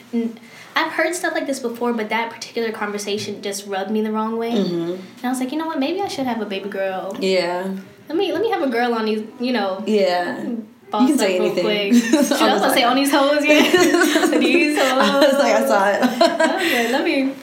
[0.75, 4.39] I've heard stuff like this before, but that particular conversation just rubbed me the wrong
[4.39, 4.53] way.
[4.53, 4.91] Mm-hmm.
[4.93, 5.79] And I was like, "You know what?
[5.81, 7.17] Maybe I should have a baby girl.
[7.21, 7.77] Yeah.
[8.09, 10.45] Let me let me have a girl on these, you know, Yeah.
[10.91, 11.67] boss can say anything.
[12.15, 13.63] I was gonna like- say on these hoes, yeah.
[14.39, 14.99] these hoes.
[14.99, 16.03] I was like I saw it.
[16.57, 17.35] Okay, let me.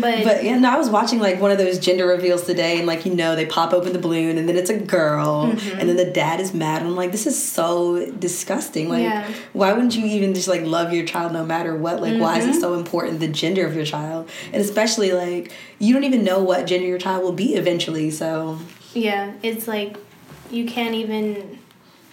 [0.00, 2.86] But, But yeah, no, I was watching like one of those gender reveals today, and
[2.86, 5.78] like you know, they pop open the balloon, and then it's a girl, Mm-hmm.
[5.80, 6.82] and then the dad is mad.
[6.82, 8.88] And I'm like, this is so disgusting.
[8.88, 9.28] Like, Yeah.
[9.52, 12.00] why wouldn't you even just like love your child no matter what?
[12.00, 12.50] Like, why Mm-hmm.
[12.50, 14.28] is it so important the gender of your child?
[14.52, 18.10] And especially like you don't even know what gender your child will be eventually.
[18.10, 18.58] So
[18.94, 19.96] yeah, it's like
[20.50, 21.58] you can't even,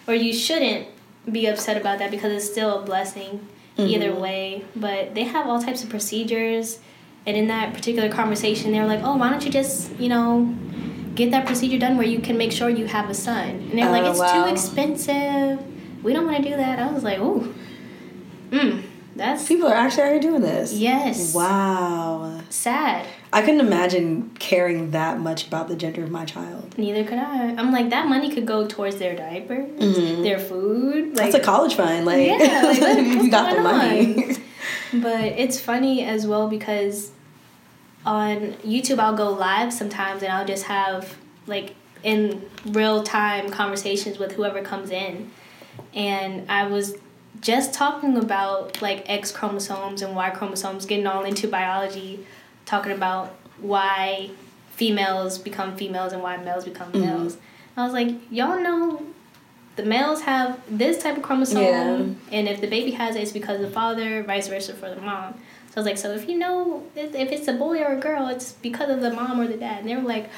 [0.07, 0.87] or you shouldn't
[1.31, 4.21] be upset about that because it's still a blessing either Mm-hmm.
[4.21, 4.65] way.
[4.75, 6.79] But they have all types of procedures,
[7.25, 10.55] and in that particular conversation, they were like, "Oh, why don't you just, you know."
[11.15, 13.49] get that procedure done where you can make sure you have a son.
[13.49, 14.45] And they're like, Oh, it's wow.
[14.45, 15.59] too expensive.
[16.01, 16.79] We don't want to do that.
[16.79, 17.53] I was like, ooh,
[18.51, 18.83] mm,
[19.17, 20.71] that's People are actually already doing this.
[20.71, 22.39] yes, Wow.
[22.49, 23.05] sad.
[23.31, 26.75] I couldn't imagine caring that much about the gender of my child.
[26.77, 27.49] Neither could I.
[27.55, 29.69] I'm like, that money could go towards their diapers,
[30.23, 30.95] their food.
[30.95, 31.13] Like, Mm-hmm.
[31.15, 32.05] That's a college fund.
[32.05, 34.37] Like, Yeah, like, what- you got the money.
[34.93, 37.11] But it's funny as well because
[38.05, 41.15] on YouTube I'll go live sometimes and I'll just have
[41.45, 45.29] like in real time conversations with whoever comes in.
[45.93, 46.95] And I was
[47.41, 52.25] just talking about like X chromosomes and Y chromosomes, getting all into biology,
[52.69, 54.29] talking about why
[54.71, 57.05] females become females and why males become Mm-hmm.
[57.05, 57.37] males.
[57.75, 59.01] I was like, y'all know
[59.75, 62.05] the males have this type of chromosome, Yeah.
[62.37, 64.99] and if the baby has it, it's because of the father, vice versa for the
[65.01, 65.33] mom.
[65.71, 67.99] So I was like, so if you know if if it's a boy or a
[67.99, 69.79] girl, it's because of the mom or the dad.
[69.81, 70.29] And they were like,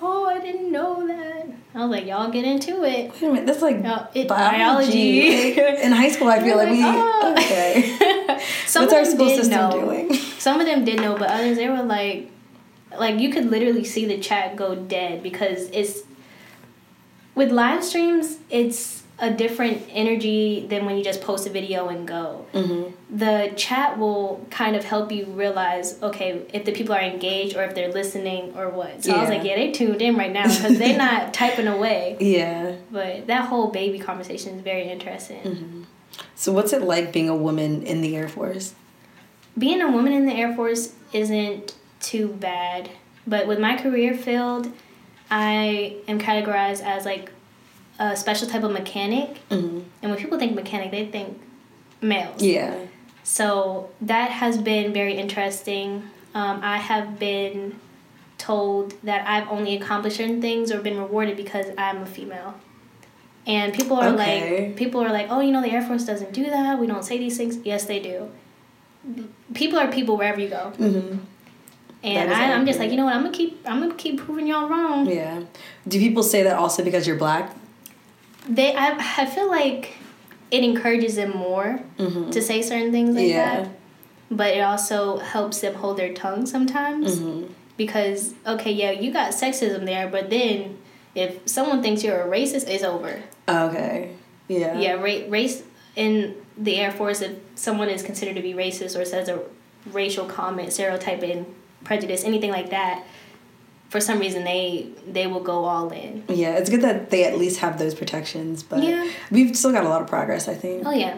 [0.00, 1.46] oh, I didn't know that.
[1.74, 3.12] I was like, y'all get into it.
[3.12, 5.54] Wait a minute, that's like Uh, it- biology.
[5.56, 5.82] biology.
[5.84, 6.80] In high school, I feel like we.
[6.84, 7.34] Oh.
[7.36, 7.98] Okay.
[8.66, 9.70] Some What's of our them school did system know.
[9.70, 10.14] doing?
[10.38, 12.30] Some of them did know, but others they were like,
[12.96, 16.02] like you could literally see the chat go dead because it's
[17.34, 18.38] with live streams.
[18.50, 22.46] It's a different energy than when you just post a video and go.
[22.52, 23.16] Mm-hmm.
[23.16, 27.64] The chat will kind of help you realize, okay, if the people are engaged or
[27.64, 29.02] if they're listening or what.
[29.02, 32.16] So I was like, yeah, they tuned in right now because they're not typing away.
[32.20, 32.76] Yeah.
[32.92, 35.42] But that whole baby conversation is very interesting.
[35.42, 35.82] Mm-hmm.
[36.38, 38.74] So, what's it like being a woman in the Air Force?
[39.58, 42.90] being a woman in the Air Force isn't too bad,
[43.26, 44.72] but with my career field,
[45.30, 47.32] I am categorized as like
[47.98, 49.40] a special type of mechanic.
[49.50, 49.80] Mm-hmm.
[50.02, 51.40] And when people think mechanic, they think
[52.00, 52.40] males.
[52.40, 52.86] Yeah.
[53.24, 56.04] So that has been very interesting.
[56.34, 57.78] Um, I have been
[58.38, 62.54] told that I've only accomplished certain things or been rewarded because I'm a female.
[63.48, 64.66] And people are Okay.
[64.66, 66.78] like, people are like, oh, you know, the Air Force doesn't do that.
[66.78, 67.58] We don't say these things.
[67.64, 68.30] Yes, they do.
[69.54, 70.72] People are people wherever you go.
[70.78, 71.16] Mm-hmm.
[72.04, 73.14] And I, I'm just like, you know what?
[73.14, 75.08] I'm gonna keep, I'm gonna keep proving y'all wrong.
[75.08, 75.42] Yeah.
[75.88, 77.56] Do people say that also because you're black?
[78.48, 79.94] They, I, I feel like
[80.50, 82.30] it encourages them more Mm-hmm.
[82.30, 83.62] to say certain things like Yeah.
[83.62, 83.70] that.
[84.30, 87.52] But it also helps them hold their tongue sometimes Mm-hmm.
[87.78, 90.77] because okay, yeah, you got sexism there, but then
[91.14, 93.22] if someone thinks you're a racist, it's over.
[93.48, 94.14] Okay.
[94.48, 94.78] Yeah.
[94.78, 95.62] Yeah, ra- race
[95.96, 99.40] in the Air Force, if someone is considered to be racist or says a
[99.92, 103.04] racial comment, stereotyping, prejudice, anything like that,
[103.88, 106.22] for some reason they they will go all in.
[106.28, 109.08] Yeah, it's good that they at least have those protections, but Yeah.
[109.30, 110.86] we've still got a lot of progress, I think.
[110.86, 111.16] Oh yeah.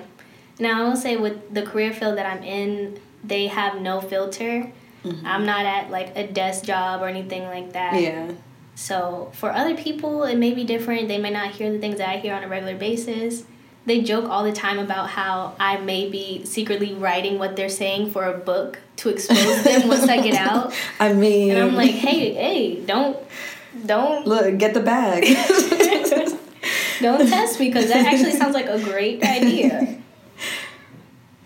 [0.61, 4.70] Now I will say with the career field that I'm in, they have no filter.
[5.05, 5.26] Mm-hmm.
[5.26, 8.00] I'm not at like a desk job or anything like that.
[8.00, 8.33] Yeah.
[8.80, 11.08] So for other people, it may be different.
[11.08, 13.44] They may not hear the things that I hear on a regular basis.
[13.84, 18.10] They joke all the time about how I may be secretly writing what they're saying
[18.10, 20.72] for a book to expose them once I get out.
[20.98, 23.18] I mean, And I'm like, hey, hey, don't,
[23.84, 25.24] don't, look, get the bag.
[27.02, 30.00] don't test me because that actually sounds like a great idea.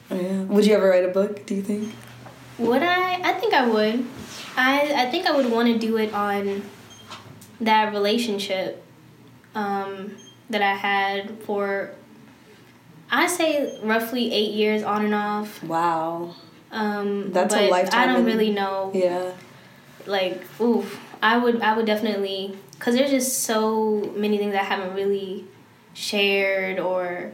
[0.08, 0.42] yeah.
[0.44, 1.44] Would you ever write a book?
[1.46, 1.92] Do you think?
[2.58, 3.14] Would I?
[3.28, 4.06] I think I would.
[4.56, 6.62] I I think I would want to do it on
[7.60, 8.82] that relationship
[9.54, 10.16] um,
[10.50, 11.94] that I had for
[13.10, 15.62] I say roughly eight years on and off.
[15.62, 16.34] Wow.
[16.72, 18.90] Um, That's a lifetime I don't really know.
[18.94, 19.32] Yeah.
[20.06, 24.94] Like, oof, I would I would definitely because there's just so many things I haven't
[24.94, 25.46] really
[25.94, 27.32] shared or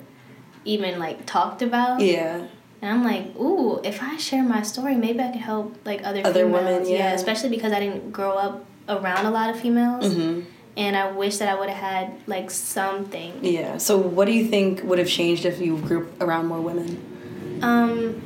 [0.64, 2.00] even like talked about.
[2.00, 2.46] Yeah.
[2.82, 6.20] And I'm like, ooh, if I share my story, maybe I can help like other
[6.24, 6.64] Other females.
[6.64, 7.12] women, yeah.
[7.12, 10.40] especially because I didn't grow up around a lot of females, Mm-hmm.
[10.76, 13.32] and I wish that I would have had like something.
[13.42, 13.78] Yeah.
[13.78, 17.58] So, what do you think would have changed if you grew around more women?
[17.62, 18.20] Um,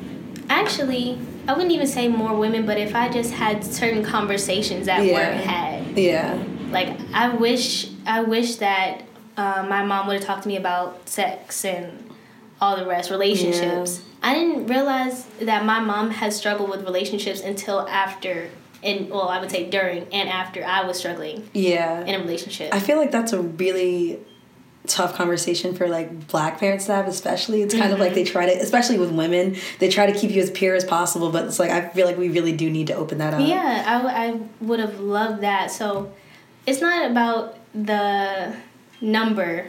[0.49, 5.05] actually, I wouldn't even say more women, but if I just had certain conversations that
[5.05, 5.13] Yeah.
[5.15, 6.39] weren't had, Yeah.
[6.71, 9.03] like I wish, I wish that
[9.37, 12.11] uh, my mom would have talked to me about sex and
[12.61, 14.01] all the rest, relationships.
[14.23, 18.49] I didn't realize that my mom had struggled with relationships until after,
[18.85, 22.05] and well, I would say during and after I was struggling Yeah.
[22.05, 22.75] in a relationship.
[22.75, 24.21] I feel like that's a really
[24.87, 28.33] tough conversation for like black parents to have especially it's kind of like they mm-hmm.
[28.33, 31.47] try to especially with women they try to keep you as pure as possible but
[31.47, 34.03] it's like i feel like we really do need to open that up Yeah, I,
[34.03, 35.71] w- I would have loved that.
[35.71, 36.13] So
[36.67, 38.55] it's not about the
[39.01, 39.69] number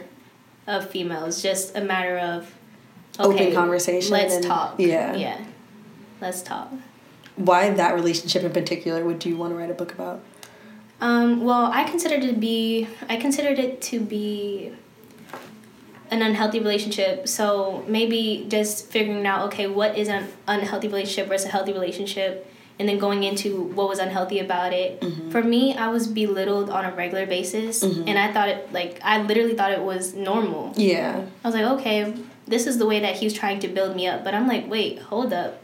[0.66, 2.52] of females, just a matter of
[3.18, 4.74] Open conversation Let's and- talk.
[4.78, 5.14] yeah.
[5.16, 5.44] Yeah.
[6.20, 6.70] Let's talk.
[7.36, 10.20] Why that relationship in particular would you want to write a book about
[11.00, 14.72] Um, well, I considered it to be I considered it to be
[16.10, 17.28] an unhealthy relationship.
[17.28, 22.48] So maybe just figuring out okay, what is an unhealthy relationship versus a healthy relationship,
[22.78, 25.00] and then going into what was unhealthy about it.
[25.00, 25.30] Mm-hmm.
[25.30, 28.04] For me, I was belittled on a regular basis, Mhm.
[28.08, 30.72] and I thought it like I literally thought it was normal.
[30.76, 31.24] Yeah.
[31.42, 32.14] I was like, okay,
[32.46, 34.22] this is the way that he's trying to build me up.
[34.24, 35.60] But I'm like, wait, hold up.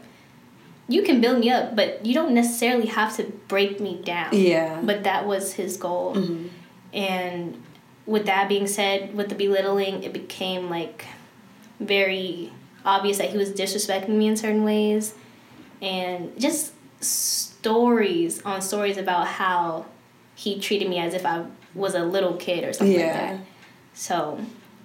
[0.87, 4.29] You can build me up, but you don't necessarily have to break me down.
[4.33, 4.81] Yeah.
[4.83, 6.15] But that was his goal.
[6.15, 6.49] Mhm.
[6.93, 7.63] And
[8.05, 11.05] with that being said, with the belittling, it became like
[11.79, 12.51] very
[12.85, 15.13] obvious that he was disrespecting me in certain ways.
[15.81, 19.85] And just stories on stories about how
[20.35, 23.39] he treated me as if I was a little kid or something like that.
[23.93, 24.39] So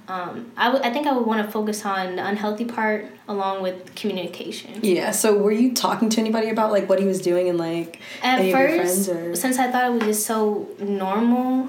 [0.08, 3.62] um, I would- I think I would want to focus on the unhealthy part along
[3.62, 4.80] with communication.
[4.82, 5.10] Yeah.
[5.10, 8.38] So were you talking to anybody about like what he was doing and like At
[8.40, 9.36] any of your first, friends or?
[9.36, 11.68] since I thought it was just so normal,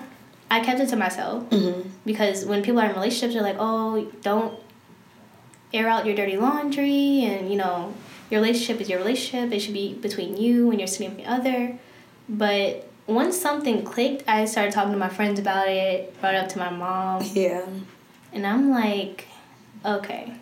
[0.49, 1.86] I kept it to myself Mhm.
[2.06, 4.54] because when people are in relationships, they're like, "Oh, don't
[5.73, 7.93] air out your dirty laundry," and you know,
[8.32, 9.52] your relationship is your relationship.
[9.54, 11.78] It should be between you and your significant other.
[12.28, 16.49] But once something clicked, I started talking to my friends about it, brought it up
[16.49, 17.62] to my mom, Yeah.
[18.34, 19.28] And I'm like,
[19.86, 20.34] "Okay,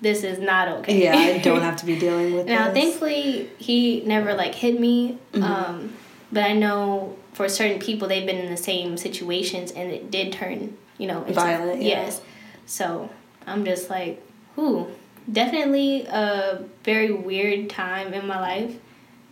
[0.00, 1.16] this is not okay." Yeah.
[1.16, 2.74] I don't have to be dealing with Now, this.
[2.74, 5.18] thankfully, he never like hit me.
[5.32, 5.42] Mhm.
[5.42, 5.92] Um,
[6.32, 10.32] but I know for certain people, they've been in the same situations, and it did
[10.32, 12.02] turn, you know, into, Violent, yeah.
[12.04, 12.20] Yes.
[12.66, 13.08] So
[13.46, 14.22] I'm just like,
[14.56, 14.88] who?
[15.30, 18.76] Definitely a very weird time in my life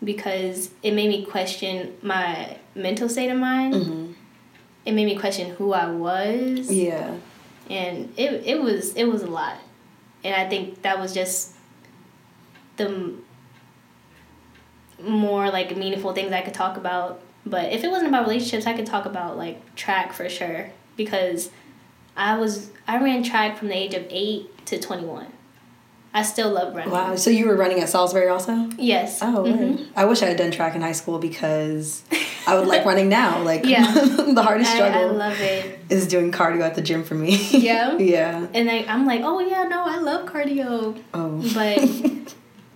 [0.04, 3.74] because it made me question my mental state of mind.
[3.74, 4.14] Mhm.
[4.84, 7.14] It made me question who I was Yeah.
[7.70, 9.58] And it it was it was a lot,
[10.24, 11.54] and I think that was just
[12.76, 13.14] the
[15.02, 17.20] more like meaningful things I could talk about.
[17.44, 21.50] But if it wasn't about relationships, I could talk about like track for sure because
[22.16, 25.26] I was I ran track from the age of eight to twenty one.
[26.16, 26.90] I still love running.
[26.92, 27.14] Wow.
[27.16, 28.70] So you were running at Salisbury also?
[28.78, 29.18] Yes.
[29.20, 29.76] Oh, Mhm.
[29.78, 29.86] word.
[29.94, 32.02] I wish I had done track in high school because
[32.46, 33.42] I would like running now.
[33.42, 33.92] Like Yeah.
[34.38, 35.78] the hardest I, struggle I love it.
[35.90, 37.36] is doing cardio at the gym for me.
[37.50, 37.98] Yeah?
[37.98, 38.46] yeah.
[38.54, 40.98] And I, I'm like, oh yeah, no, I love cardio.
[41.12, 41.42] Oh.
[41.52, 41.78] But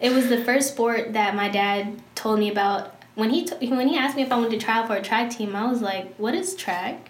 [0.00, 3.88] it was the first sport that my dad told me about when he t- when
[3.88, 5.56] he asked me if I wanted to try out for a track team.
[5.56, 7.08] I was like, "What is track?"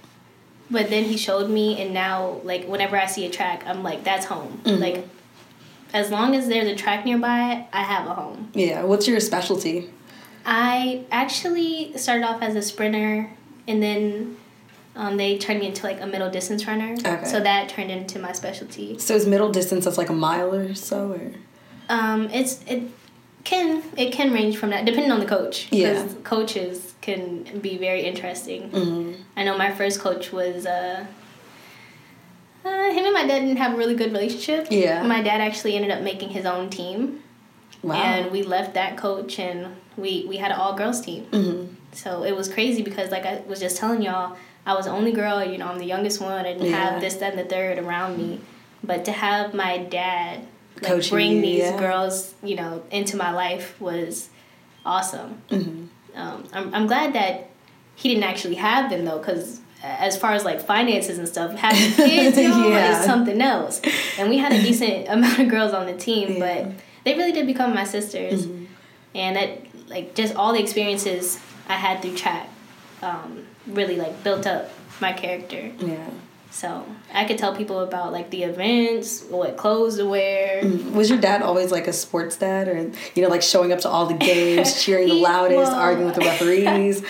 [0.70, 4.04] But then he showed me, and now like whenever I see a track, I'm like,
[4.04, 4.78] "That's home." Mhm.
[4.80, 4.98] Like,
[5.92, 8.50] as long as there's a track nearby, I have a home.
[8.54, 8.82] yeah.
[8.84, 9.90] What's your specialty?
[10.46, 13.30] I actually started off as a sprinter,
[13.68, 14.36] and then
[14.96, 16.94] um, they turned me into like a middle distance runner.
[16.94, 17.24] Okay.
[17.24, 18.98] So that turned into my specialty.
[18.98, 21.32] So is middle distance that's like a mile or so or
[21.88, 22.82] Um, it's it
[23.44, 25.68] can it can range from that depending on the coach.
[25.70, 26.06] Yeah.
[26.24, 28.70] coaches can be very interesting.
[28.70, 31.06] mm I know my first coach was uh,
[32.64, 34.68] uh, him and my dad didn't have a really good relationship.
[34.70, 35.02] Yeah.
[35.02, 37.22] My dad actually ended up making his own team,
[37.82, 37.94] Wow.
[37.94, 41.24] and we left that coach and we we had an all girls team.
[41.32, 44.92] hmm So it was crazy because like I was just telling y'all, I was the
[44.92, 45.42] only girl.
[45.44, 46.32] You know, I'm the youngest one.
[46.32, 46.90] I didn't Yeah.
[46.92, 48.40] have this, that, and the third around me.
[48.84, 50.40] But to have my dad
[50.76, 51.78] like, Coaching bring you, these yeah.
[51.78, 54.28] girls, you know, into my life was
[54.84, 55.42] awesome.
[55.50, 57.48] hmm Um, I'm I'm glad that
[57.96, 61.92] he didn't actually have them though, because as far as like finances and stuff, having
[62.08, 62.98] kids, y'all, Yeah.
[63.00, 63.80] is something else.
[64.18, 66.64] And we had a decent amount of girls on the team, Yeah.
[66.64, 66.72] but
[67.04, 68.66] they really did become my sisters Mhm.
[69.14, 69.50] and that
[69.88, 71.38] like just all the experiences
[71.68, 72.48] I had through track
[73.02, 75.70] um, really like built up my character.
[75.78, 76.10] Yeah.
[76.52, 76.84] So
[77.14, 80.60] I could tell people about like the events, what clothes to wear.
[80.62, 80.92] Mhm.
[80.92, 83.88] Was your dad always like a sports dad or you know like showing up to
[83.88, 87.02] all the games, cheering the loudest, well- arguing with the referees?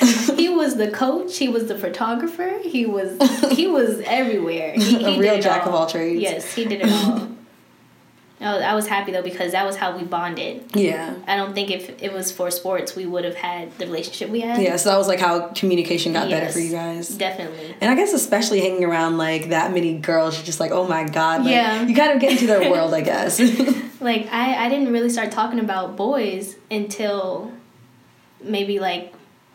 [0.36, 1.38] he was the coach.
[1.38, 2.58] He was the photographer.
[2.62, 3.16] He was
[3.52, 4.74] he was everywhere.
[4.88, 6.20] He, A real jack of all trades.
[6.20, 7.28] Yes, he did it all.
[8.40, 10.64] I was, I was happy though because that was how we bonded.
[10.76, 11.14] yeah.
[11.26, 14.40] I don't think if it was for sports we would have had the relationship we
[14.40, 14.62] had.
[14.62, 17.08] Yeah, so that was like how communication got better for you guys.
[17.08, 17.74] Definitely.
[17.80, 21.04] And I guess especially hanging around like that many girls, you're just like, oh my
[21.04, 21.82] god, like, Yeah.
[21.82, 23.40] you kind of get into their world, I guess.
[24.00, 27.50] Like I, I didn't really start talking about boys until
[28.40, 29.12] maybe like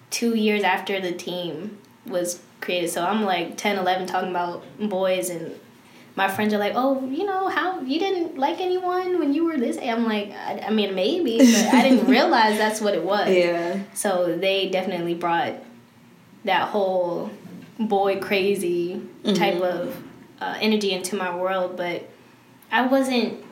[0.09, 2.89] two years after the team was created.
[2.89, 5.55] So I'm like 10, 11 talking about boys and
[6.15, 9.57] my friends are like, oh, you know, how you didn't like anyone when you were
[9.57, 9.89] this age?
[9.89, 13.29] I'm like, I, I mean, maybe, but I didn't realize that's what it was.
[13.29, 13.79] yeah.
[13.93, 15.53] So they definitely brought
[16.45, 17.31] that whole
[17.79, 19.61] boy crazy type Mhm.
[19.61, 20.03] of
[20.39, 22.07] uh, energy into my world, but
[22.71, 23.43] I wasn't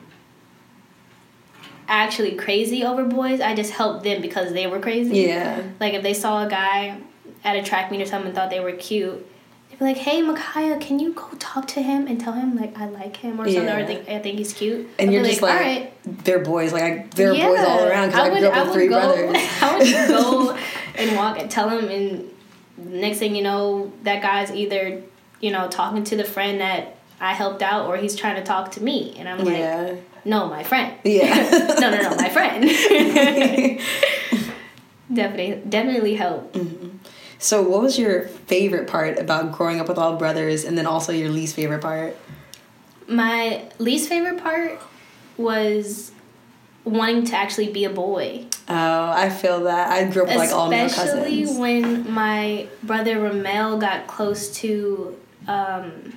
[1.88, 3.40] actually crazy over boys.
[3.40, 5.20] I just helped them because they were crazy.
[5.22, 5.62] Yeah.
[5.80, 6.98] Like if they saw a guy
[7.44, 9.26] at a track meet or something and thought they were cute,
[9.72, 12.78] they'd be like, "Hey, Makiah, can you go talk to him and tell him like
[12.78, 15.24] I like him or something, or I think I think he's cute." And I'd you're
[15.24, 15.92] just like, "All right."
[16.24, 16.72] they're boys.
[16.72, 19.36] Like I, they're boys all around because I, would- grew up with three go, brothers.
[19.62, 20.58] I would go
[20.96, 22.30] and walk and tell him, and
[22.76, 25.02] next thing you know, that guy's either,
[25.40, 28.72] you know, talking to the friend that I helped out, or he's trying to talk
[28.72, 29.96] to me, and I'm like, yeah.
[30.24, 30.96] no, my friend.
[31.04, 31.50] Yeah.
[31.80, 32.64] no, no, no, my friend.
[35.12, 36.52] definitely, definitely help.
[36.52, 36.91] Mm-hmm.
[37.42, 41.10] So, what was your favorite part about growing up with all brothers, and then also
[41.10, 42.16] your least favorite part?
[43.08, 44.80] My least favorite part
[45.36, 46.12] was
[46.84, 48.46] wanting to actually be a boy.
[48.68, 49.90] Oh, I feel that.
[49.90, 55.18] I grew up with like all male Especially when my brother Ramel got close to
[55.48, 56.12] um,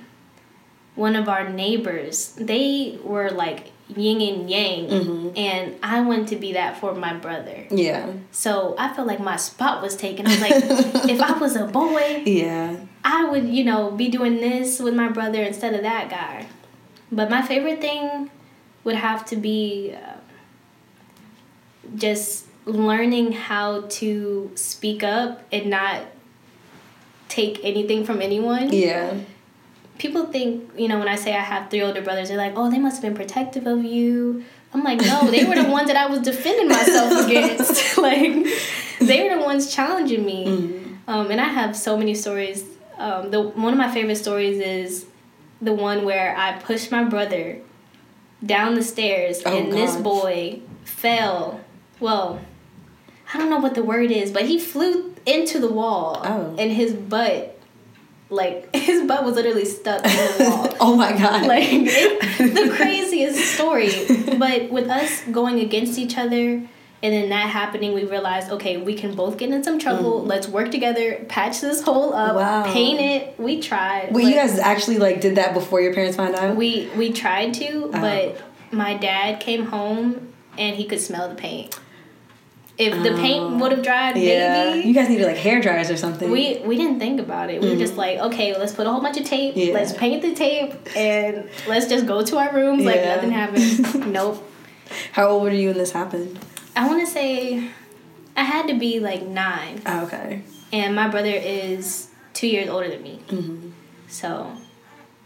[0.94, 2.36] one of our neighbors.
[2.38, 5.28] They were like yin and yang, Mm-hmm.
[5.36, 7.66] and I wanted to be that for my brother.
[7.70, 8.12] Yeah.
[8.32, 10.26] So I felt like my spot was taken.
[10.26, 10.54] I was like,
[11.10, 12.76] if I was a boy, Yeah.
[13.04, 16.46] I would, you know, be doing this with my brother instead of that guy.
[17.12, 18.30] But my favorite thing
[18.82, 20.14] would have to be uh,
[21.94, 26.02] just learning how to speak up and not
[27.28, 28.72] take anything from anyone.
[28.72, 29.14] Yeah.
[29.98, 32.70] People think, you know, when I say I have three older brothers, they're like, oh,
[32.70, 34.44] they must have been protective of you.
[34.74, 37.96] I'm like, no, they were the ones that I was defending myself against.
[37.98, 38.32] like,
[39.00, 40.46] they were the ones challenging me.
[40.46, 41.10] Mm-hmm.
[41.10, 42.64] Um, and I have so many stories.
[42.98, 45.06] Um, the one of my favorite stories is
[45.62, 47.60] the one where I pushed my brother
[48.44, 51.60] down the stairs, Oh, and this boy fell.
[52.00, 52.40] Well,
[53.32, 56.54] I don't know what the word is, but he flew into the wall, Oh.
[56.58, 57.55] and his butt,
[58.30, 60.76] like his butt, was literally stuck in the wall.
[60.80, 61.46] oh my god.
[61.46, 63.90] like it, the craziest story.
[64.38, 66.62] But with us going against each other
[67.02, 70.24] and then that happening, we realized okay, we can both get in some trouble.
[70.24, 72.36] Let's work together, patch this hole up, Mm.
[72.36, 72.72] Wow.
[72.72, 73.38] paint it.
[73.38, 74.12] We tried.
[74.12, 76.56] Wait, but you guys actually like did that before your parents found out?
[76.56, 77.90] we we tried to, Oh.
[77.92, 78.40] but
[78.72, 81.78] my dad came home and he could smell the paint.
[82.78, 84.74] If the paint would have dried, yeah.
[84.74, 86.30] maybe You guys needed like hair dryers or something.
[86.30, 87.62] we we didn't think about it.
[87.62, 89.54] We were just like, okay, let's put a whole bunch of tape.
[89.54, 89.68] Mm-hmm.
[89.68, 89.74] Yeah.
[89.74, 94.12] Let's paint the tape, and let's just go to our rooms like nothing happened.
[94.12, 94.42] nope.
[95.12, 96.38] How old were you when this happened?
[96.76, 97.70] I want to say
[98.36, 100.42] I had to be like nine, Oh, okay.
[100.70, 103.70] and my brother is two years older than me, Mm-hmm.
[104.08, 104.52] so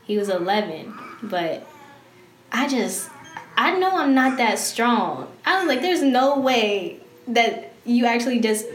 [0.04, 0.94] he was eleven.
[1.22, 1.66] But
[2.52, 3.10] I just
[3.56, 5.26] I know I'm not that strong.
[5.44, 8.66] I was like, there's no way that you actually just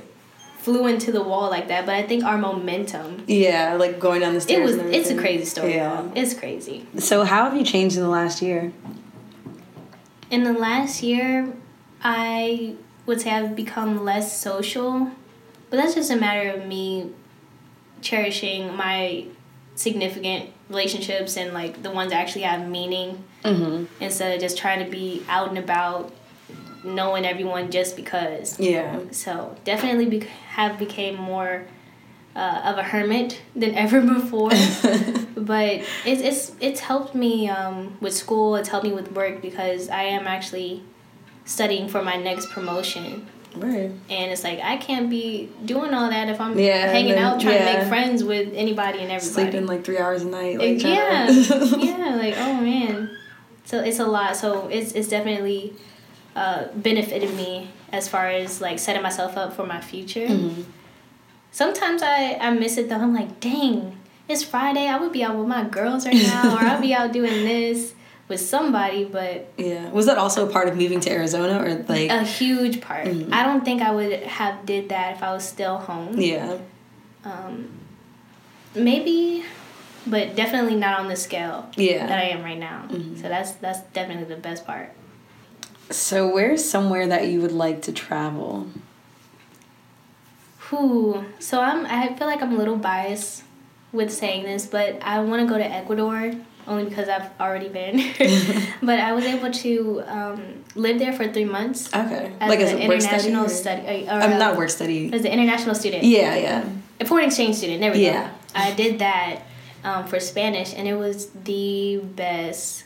[0.60, 1.86] flew into the wall like that.
[1.86, 4.60] But I think our momentum Yeah, like going down the stairs.
[4.60, 4.76] It was.
[4.78, 5.76] and It's a crazy story.
[5.76, 6.02] Yeah.
[6.02, 6.12] y'all.
[6.16, 6.88] It's crazy.
[6.98, 8.74] So how have you changed in the last year?
[10.32, 11.54] In the last year,
[12.04, 12.76] I
[13.06, 15.12] would say I've become less social,
[15.70, 17.12] but that's just a matter of me
[18.02, 19.26] cherishing my
[19.76, 23.86] significant relationships and like the ones that actually have meaning Mm-hmm.
[24.04, 26.12] instead of just trying to be out and about,
[26.86, 28.60] knowing everyone just because.
[28.60, 29.00] Yeah.
[29.12, 31.66] So definitely be- have became more
[32.36, 34.50] uh, of a hermit than ever before.
[35.36, 38.56] but it's it's it's helped me um, with school.
[38.56, 40.84] It's helped me with work because I am actually
[41.46, 43.28] studying for my next promotion.
[43.56, 43.90] Right.
[44.10, 47.40] And it's like I can't be doing all that if I'm Yeah, hanging then- out
[47.40, 49.50] trying to make friends with anybody and everybody.
[49.50, 50.60] Sleeping like three hours a night.
[50.60, 53.18] Like, yeah, yeah, like oh man.
[53.64, 54.36] So it's a lot.
[54.36, 55.74] So it's it's definitely
[56.36, 60.28] uh, benefited me as far as like setting myself up for my future.
[60.28, 60.64] Mm-hmm.
[61.52, 62.96] Sometimes I I miss it though.
[62.98, 64.88] I'm like, dang, it's Friday.
[64.88, 67.94] I would be out with my girls right now, or I'll be out doing this
[68.28, 69.06] with somebody.
[69.06, 69.90] But Yeah.
[69.92, 72.10] Was that also a part of moving to Arizona or like?
[72.12, 73.06] a huge part.
[73.08, 73.32] Mhm.
[73.32, 76.20] I don't think I would have did that if I was still home.
[76.20, 76.58] yeah.
[77.24, 77.70] Um,
[78.76, 79.44] maybe,
[80.06, 82.06] but definitely not on the scale Yeah.
[82.08, 82.84] that I am right now.
[82.90, 83.16] Mhm.
[83.22, 84.92] So that's that's definitely the best part.
[85.90, 88.68] So where's somewhere that you would like to travel?
[90.70, 91.26] Whew.
[91.40, 93.44] So I'm I feel like I'm a little biased
[93.92, 96.34] with saying this, but I want to go to Ecuador
[96.68, 97.98] only because I've already been.
[98.82, 102.34] but I was able to um, live there for three months Okay.
[102.40, 103.30] as like as an a work study.
[103.30, 105.14] international or- uh, or, I'm uh, not work study.
[105.14, 106.04] As an international student.
[106.04, 106.70] Yeah, yeah.
[107.00, 107.82] A foreign exchange student.
[107.82, 108.28] There we Yeah.
[108.28, 108.34] go.
[108.56, 109.42] I did that
[109.84, 112.85] um, for Spanish, and it was the best.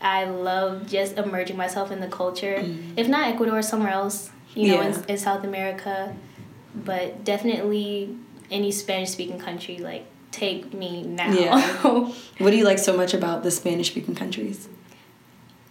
[0.00, 2.64] I love just immersing myself in the culture.
[2.96, 4.80] If not Ecuador, somewhere else, you know.
[4.82, 4.88] Yeah.
[4.88, 6.14] in, in South America.
[6.74, 8.16] But definitely
[8.50, 11.32] any Spanish speaking country, like, take me now.
[11.32, 12.12] Yeah.
[12.38, 14.68] What do you like so much about the Spanish speaking countries?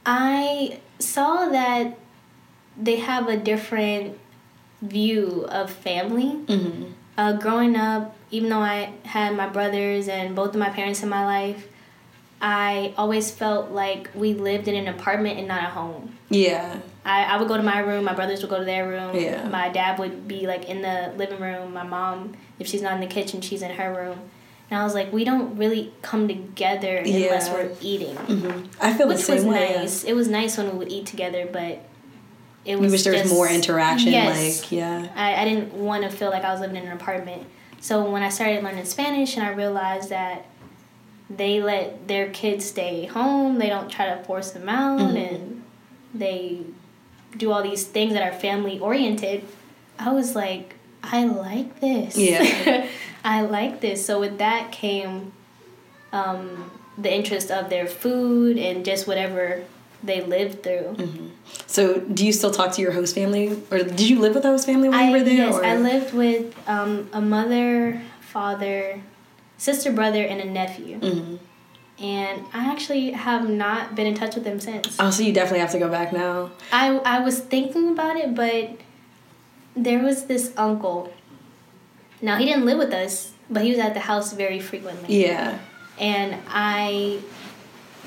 [0.05, 1.97] I saw that
[2.77, 4.17] they have a different
[4.81, 6.39] view of family.
[6.45, 6.91] Mm-hmm.
[7.17, 11.09] Uh, growing up, even though I had my brothers and both of my parents in
[11.09, 11.67] my life,
[12.41, 16.15] I always felt like we lived in an apartment and not a home.
[16.29, 16.79] Yeah.
[17.03, 19.15] I, I would go to my room, my brothers would go to their room.
[19.15, 19.47] Yeah.
[19.47, 21.73] My dad would be like in the living room.
[21.73, 24.19] My mom, if she's not in the kitchen, she's in her room.
[24.69, 27.53] And I was like, we don't really come together unless Yeah.
[27.53, 28.15] we're eating.
[28.17, 29.71] hmm I feel Which the same was way.
[29.71, 29.79] yeah.
[29.81, 30.03] nice.
[30.03, 31.79] It was nice when we would eat together, but
[32.65, 34.11] it You was wish there was just- more interaction.
[34.11, 34.61] Yes.
[34.61, 35.07] Like, yeah.
[35.15, 37.47] I, I didn't want to feel like I was living in an apartment.
[37.79, 40.45] So when I started learning Spanish and I realized that
[41.29, 45.29] they let their kids stay home, they don't try to force them out, Mhm.
[45.33, 45.63] and
[46.13, 46.59] they
[47.35, 49.43] do all these things that are family oriented,
[49.99, 52.17] I was like, I like this.
[52.17, 52.87] Yeah.
[53.23, 54.05] I like this.
[54.05, 55.33] So with that came
[56.13, 59.63] um, the interest of their food and just whatever
[60.03, 60.95] they lived through.
[60.97, 61.27] Mm-hmm.
[61.65, 64.49] So, do you still talk to your host family, or did you live with the
[64.49, 65.33] host family when I, you were there?
[65.33, 65.65] Yes, or?
[65.65, 69.01] I lived with um, a mother, father,
[69.57, 70.99] sister, brother, and a nephew.
[70.99, 71.35] hmm
[71.99, 74.95] And I actually have not been in touch with them since.
[74.99, 76.51] Oh, so you definitely have to go back now.
[76.71, 78.71] I, I was thinking about it, but
[79.75, 81.11] there was this uncle.
[82.21, 85.23] Now, he didn't live with us, but he was at the house very frequently.
[85.23, 85.57] Yeah.
[85.99, 87.19] And I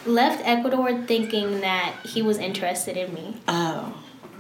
[0.07, 3.37] left Ecuador thinking that he was interested in me.
[3.49, 3.93] Oh.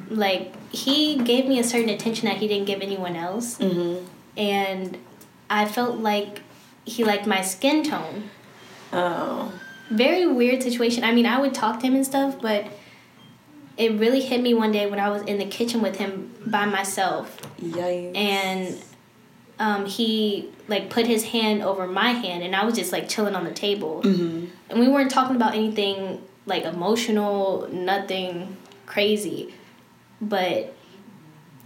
[0.08, 3.58] Like, he gave me a certain attention that he didn't give anyone else.
[3.58, 4.06] Mm-hmm.
[4.36, 4.98] and
[5.48, 6.42] I felt like
[6.90, 8.30] he liked my skin tone.
[8.92, 9.52] Oh.
[9.90, 11.04] Very weird situation.
[11.04, 12.66] I mean, I would talk to him and stuff, but
[13.76, 16.66] it really hit me one day when I was in the kitchen with him by
[16.66, 18.16] myself, Yikes.
[18.16, 18.82] and
[19.58, 23.34] um, he like put his hand over my hand, and I was just like chilling
[23.34, 24.46] on the table, Mm-hmm.
[24.70, 29.54] and we weren't talking about anything like emotional, nothing crazy,
[30.20, 30.74] but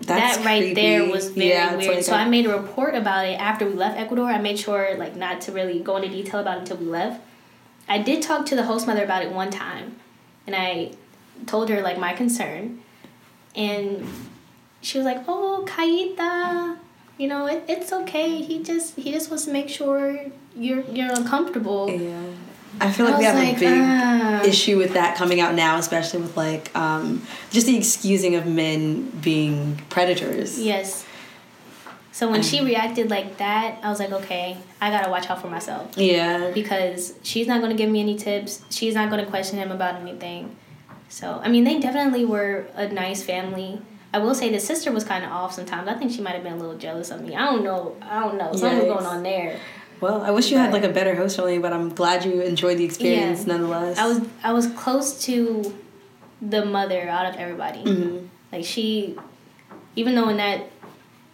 [0.05, 0.75] That's that right creepy.
[0.75, 1.95] there was very Yeah, weird.
[1.97, 4.27] like so I made a report about it after we left Ecuador.
[4.27, 7.21] I made sure like not to really go into detail about it until we left.
[7.89, 9.97] I did talk to the host mother about it one time,
[10.47, 10.93] and I
[11.47, 12.81] told her like my concern,
[13.55, 14.07] and
[14.81, 16.77] she was like, "Oh, Kaita,
[17.19, 18.41] you know it, it's okay.
[18.43, 20.19] He just he just wants to make sure
[20.57, 22.23] you're you're uncomfortable." Yeah.
[22.81, 25.55] I feel like I we have like, a big "Ah." issue with that coming out
[25.55, 30.59] now, especially with like um, just the excusing of men being predators.
[30.61, 31.07] Yes.
[32.13, 35.41] So when she Um, reacted like that, I was like, okay, I gotta watch out
[35.43, 35.97] for myself.
[35.97, 36.51] Yeah.
[36.55, 38.63] because she's not going to give me any tips.
[38.71, 40.55] She's not going to question him about anything.
[41.09, 43.81] So, I mean, they definitely were a nice family.
[44.13, 45.89] I will say the sister was kind of off sometimes.
[45.89, 47.35] I think she might have been a little jealous of me.
[47.35, 47.97] I don't know.
[48.01, 48.53] I don't know.
[48.53, 49.59] Something's going on there.
[50.01, 52.79] Well, I wish you had like a better host family, but I'm glad you enjoyed
[52.79, 53.55] the experience Yeah.
[53.55, 53.99] nonetheless.
[53.99, 55.75] I was I was close to
[56.43, 57.83] the mother out of everybody.
[57.85, 58.29] Mhm.
[58.53, 59.17] Like she,
[59.97, 60.71] even though in that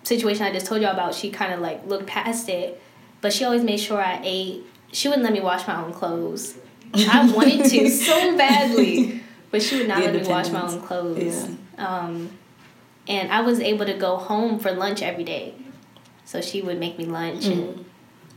[0.02, 2.80] situation I just told y'all about, she kind of like looked past it,
[3.20, 4.64] but she always made sure I ate.
[4.92, 6.56] She wouldn't let me wash my own clothes.
[6.94, 10.80] I wanted to so badly, but she would not The let me wash my own
[10.80, 11.48] clothes.
[11.78, 12.30] Um,
[13.08, 15.54] and I was able to go home for lunch every day,
[16.24, 17.60] so she would make me lunch Mm-hmm.
[17.60, 17.84] and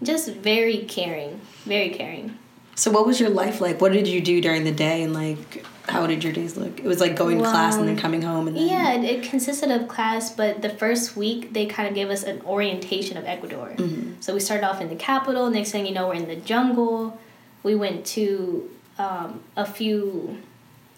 [0.04, 2.38] just very caring, very caring.
[2.76, 3.82] So, what was your life like?
[3.82, 6.80] What did you do during the day, and like, how did your days look?
[6.80, 9.24] It was like going to class and then coming home, and then Yeah, it, it
[9.24, 13.26] consisted of class, but the first week they kind of gave us an orientation of
[13.26, 13.74] Ecuador.
[13.78, 14.14] Mm-hmm.
[14.22, 15.50] So we started off in the capital.
[15.50, 17.20] Next thing you know, we're in the jungle.
[17.62, 20.38] We went to um, a few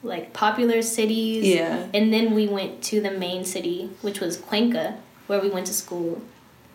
[0.06, 1.46] like popular cities.
[1.46, 1.88] Yeah.
[1.94, 4.98] And then we went to the main city, which was Cuenca,
[5.28, 6.22] where we went to school.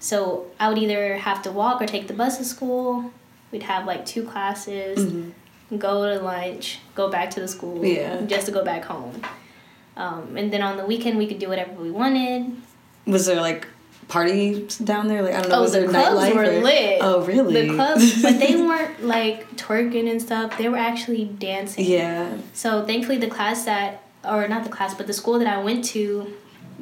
[0.01, 3.13] So I would either have to walk or take the bus to school.
[3.53, 5.33] We'd have like two classes, Mhm.
[5.79, 8.23] go to lunch, go back to the school, Yeah.
[8.27, 9.21] just to go back home.
[9.97, 12.53] Um, and then on the weekend, we could do whatever we wanted.
[13.07, 13.67] was there like
[14.09, 15.23] parties down there?
[15.23, 15.59] Like I don't know.
[15.59, 16.99] Oh, was the there clubs nightlife were or- lit.
[17.01, 17.69] Oh, really?
[17.69, 20.57] The clubs, but they weren't like twerking and stuff.
[20.59, 21.85] They were actually dancing.
[21.87, 22.29] yeah.
[22.53, 25.85] So thankfully, the class that, or not the class, but the school that I went
[25.87, 26.33] to,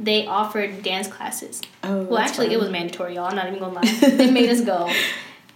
[0.00, 1.60] they offered dance classes.
[1.82, 2.02] Oh.
[2.04, 3.26] Well, actually, it was mandatory, y'all.
[3.26, 3.82] I'm not even gonna lie.
[4.00, 4.90] they made us go,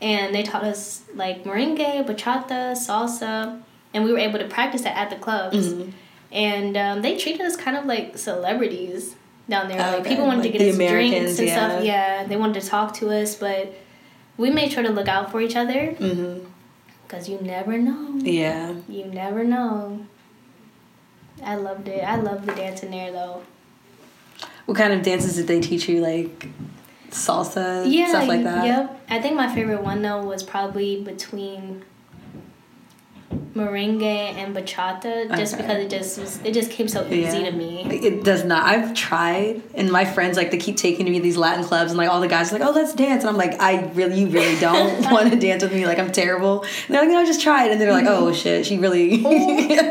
[0.01, 3.61] and they taught us like merengue, bachata, salsa,
[3.95, 5.73] and we were able to practice that at the clubs.
[5.75, 5.93] Mhm.
[6.33, 9.17] And um, they treated us kind of like celebrities
[9.49, 9.79] down there.
[9.79, 11.69] Like Okay, people wanted like to get us drinks and yeah.
[11.69, 11.85] stuff.
[11.85, 13.75] Yeah, they wanted to talk to us, but
[14.39, 16.47] we made sure to look out for each other Mhm.
[17.07, 18.15] because you never know.
[18.19, 18.73] Yeah.
[18.89, 20.07] You never know.
[21.45, 22.03] I loved it.
[22.03, 23.43] I loved the dancing there though.
[24.67, 26.01] What kind of dances did they teach you?
[26.01, 26.49] Like
[27.11, 28.65] salsa, Yeah, stuff like that.
[28.65, 29.01] Yep.
[29.11, 31.85] I think my favorite one though was probably between
[33.55, 35.63] merengue and bachata just Okay.
[35.63, 37.85] because it just was, it just came so easy to me.
[37.91, 38.65] It does not.
[38.65, 41.99] I've tried, and my friends like they keep taking me to these Latin clubs, and
[41.99, 44.29] like all the guys are like, "Oh, let's dance," and I'm like, "I really, you
[44.29, 45.87] really don't want to dance with me?
[45.87, 48.67] Like I'm terrible." And they're like, "No, just try it," and they're like, "Oh shit,
[48.67, 49.23] she really."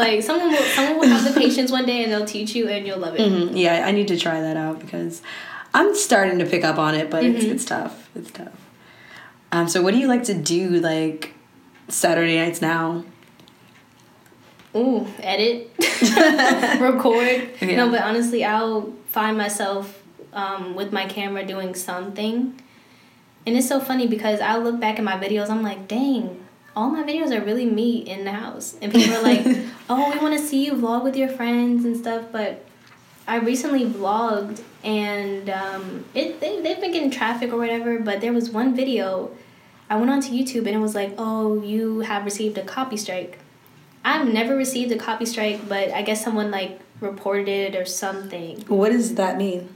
[0.00, 2.86] Like someone will someone will have the patience one day and they'll teach you and
[2.86, 3.20] you'll love it.
[3.20, 3.58] Mhm.
[3.58, 5.20] Yeah, I need to try that out because
[5.74, 8.08] I'm starting to pick up on it, but it's it's tough.
[8.14, 8.52] It's tough.
[9.52, 11.34] Um, so what do you like to do like
[11.90, 13.04] Saturday nights now?
[14.74, 15.72] Ooh, edit,
[16.80, 17.50] record.
[17.60, 17.76] Yeah.
[17.76, 20.00] No, but honestly, I'll find myself
[20.32, 22.60] um, with my camera doing something,
[23.46, 25.50] and it's so funny because I look back at my videos.
[25.50, 29.22] I'm like, dang, all my videos are really me in the house, and people are
[29.22, 29.44] like,
[29.90, 32.26] oh, we want to see you vlog with your friends and stuff.
[32.30, 32.64] But
[33.26, 37.98] I recently vlogged, and um, it they they've been getting traffic or whatever.
[37.98, 39.32] But there was one video.
[39.90, 43.40] I went onto YouTube and it was like, oh, you have received a copy strike.
[44.04, 48.60] I've never received a copy strike, but I guess someone like reported it or something.
[48.68, 49.68] What does that mean?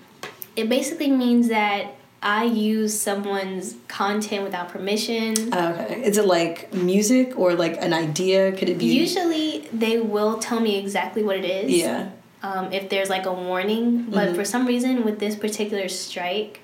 [0.55, 5.35] It basically means that I use someone's content without permission.
[5.53, 8.53] Oh, okay, is it like music or like an idea?
[8.53, 8.87] Could it be?
[8.87, 11.73] Usually they will tell me exactly what it is.
[11.73, 12.11] Yeah.
[12.43, 14.37] Um, if there's like a warning, but Mhm.
[14.37, 16.61] for some reason with this particular strike,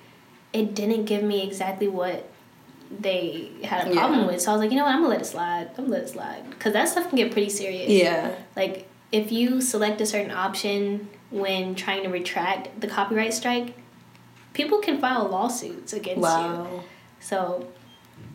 [0.53, 2.27] it didn't give me exactly what
[2.91, 4.27] they had a problem Yeah.
[4.27, 4.41] with.
[4.43, 5.69] So I was like, you know what, I'm gonna let it slide.
[5.71, 7.89] I'm gonna let it slide because that stuff can get pretty serious.
[7.91, 8.33] Yeah.
[8.57, 13.75] like if you select a certain option when trying to retract the copyright strike
[14.53, 16.83] people can file lawsuits against you Wow.
[17.21, 17.67] so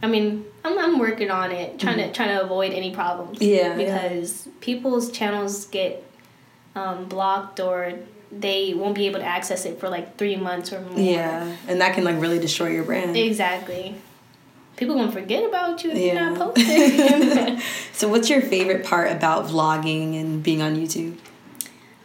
[0.04, 3.44] i mean i'm, I'm working on it trying to trying to avoid any problems Mm-hmm.
[3.54, 4.08] Yeah, yeah.
[4.10, 6.04] because people's channels get
[6.76, 7.94] um, blocked or
[8.32, 11.80] they won't be able to access it for like three months or more Yeah, and
[11.82, 13.16] that can like really destroy your brand.
[13.16, 13.96] exactly
[14.76, 17.62] people gonna forget about you if you're not posting.
[17.94, 21.18] So, what's your favorite part about vlogging and being on YouTube?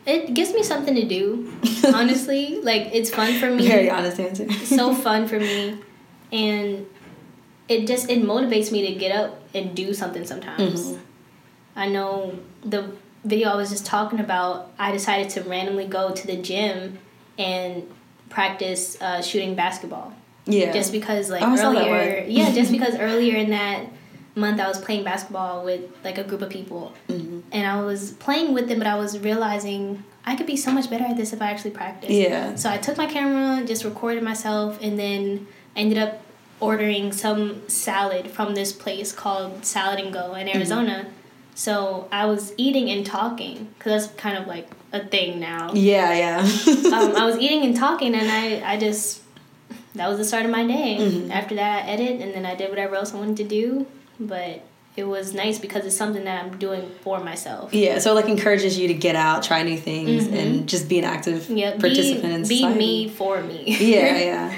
[0.06, 1.52] it gives me something to do
[1.94, 2.60] honestly.
[2.62, 3.66] Like it's fun for me.
[3.68, 4.50] Very honest answer.
[4.64, 5.78] so fun for me.
[6.32, 6.86] And
[7.68, 10.86] it just it motivates me to get up and do something sometimes.
[10.92, 10.98] Mhm.
[11.76, 12.90] i know the
[13.24, 16.98] video i was just talking about i decided to randomly go to the gym
[17.38, 17.86] and
[18.28, 20.12] practice uh, shooting basketball
[20.52, 20.72] yeah.
[20.72, 23.86] just because like Oh, I saw that earlier yeah just because earlier in that
[24.36, 27.42] month i was playing basketball with like a group of people Mhm.
[27.52, 30.88] and i was playing with them but i was realizing i could be so much
[30.88, 32.54] better at this if i actually practiced Yeah.
[32.54, 36.20] so I took my camera, just recorded myself, and then ended up
[36.60, 41.06] ordering some salad from this place called Salad and Go in Arizona.
[41.54, 45.72] So I was eating and talking because that's kind of like a thing now.
[45.72, 46.38] Yeah, yeah.
[46.94, 49.22] um, I was eating and talking, and I, I just
[49.94, 50.96] that was the start of my day.
[51.00, 51.30] Mhm.
[51.30, 53.86] After that, I edit, and then I did whatever else I wanted to do.
[54.18, 54.62] But
[54.96, 57.72] it was nice because it's something that I'm doing for myself.
[57.72, 60.38] yeah, so it, like encourages you to get out, try new things, Mhm.
[60.38, 63.62] and just be an active Yeah, participant be, in be me for me.
[63.80, 64.54] yeah, yeah.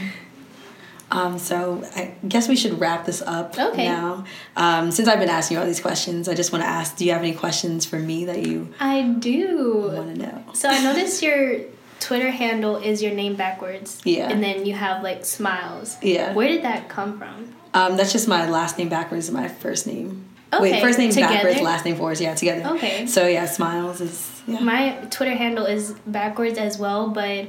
[1.10, 3.84] Um, so I guess we should wrap this up Okay.
[3.86, 4.24] now.
[4.56, 7.04] Um, since I've been asking you all these questions, I just want to ask: Do
[7.04, 9.92] you have any questions for me that you I do.
[9.94, 10.42] want to know?
[10.54, 11.58] So I noticed your
[12.02, 14.00] Twitter handle is your name backwards.
[14.04, 14.28] Yeah.
[14.28, 15.96] And then you have like smiles.
[16.02, 16.34] Yeah.
[16.34, 17.54] Where did that come from?
[17.74, 20.28] Um, that's just my last name backwards and my first name.
[20.52, 21.32] Okay, Wait, first name together?
[21.34, 22.20] backwards, last name forwards.
[22.20, 22.74] Yeah, together.
[22.74, 23.06] Okay.
[23.06, 24.60] So yeah, smiles is yeah.
[24.60, 27.46] My Twitter handle is backwards as well, but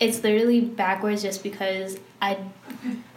[0.00, 2.38] it's literally backwards just because I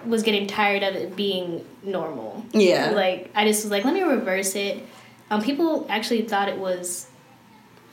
[0.05, 2.45] was getting tired of it being normal.
[2.53, 2.91] Yeah.
[2.91, 4.83] Like I just was like, let me reverse it.
[5.31, 7.07] Um, people actually thought it was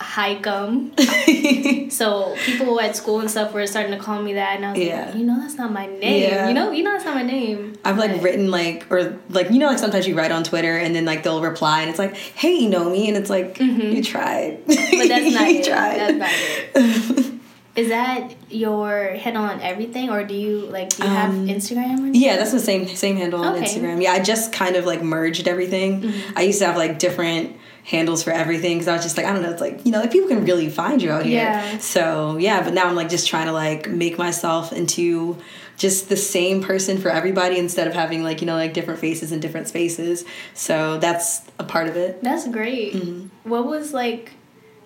[0.01, 0.91] Hikum.
[1.91, 4.79] So people at school and stuff were starting to call me that, and I was
[4.81, 5.07] Yeah.
[5.07, 6.23] like, you know, that's not my name.
[6.23, 6.49] Yeah.
[6.49, 7.75] You know, you know, that's not my name.
[7.85, 10.95] I've like written like or like you know like sometimes you write on Twitter and
[10.95, 13.93] then like they'll reply and it's like hey you know me and it's like Mhm.
[13.97, 15.65] you tried but that's not you it.
[15.65, 17.35] tried That's not it.
[17.77, 22.11] Is that your handle on everything, or do you like do you have Um, Instagram?
[22.11, 25.03] Or yeah that's the same same handle on Instagram yeah I just kind of like
[25.03, 26.39] merged everything Mm-hmm.
[26.39, 27.57] I used to have like different
[27.91, 29.99] handles for everything because I was just like I don't know it's like you know
[30.01, 31.79] like people can really find you out here Yeah.
[31.79, 35.37] so yeah but now I'm like just trying to like make myself into
[35.77, 39.33] just the same person for everybody instead of having like you know like different faces
[39.33, 40.25] in different spaces
[40.55, 42.93] so that's a part of it That's great.
[42.95, 43.49] Mm-hmm.
[43.51, 44.35] What was like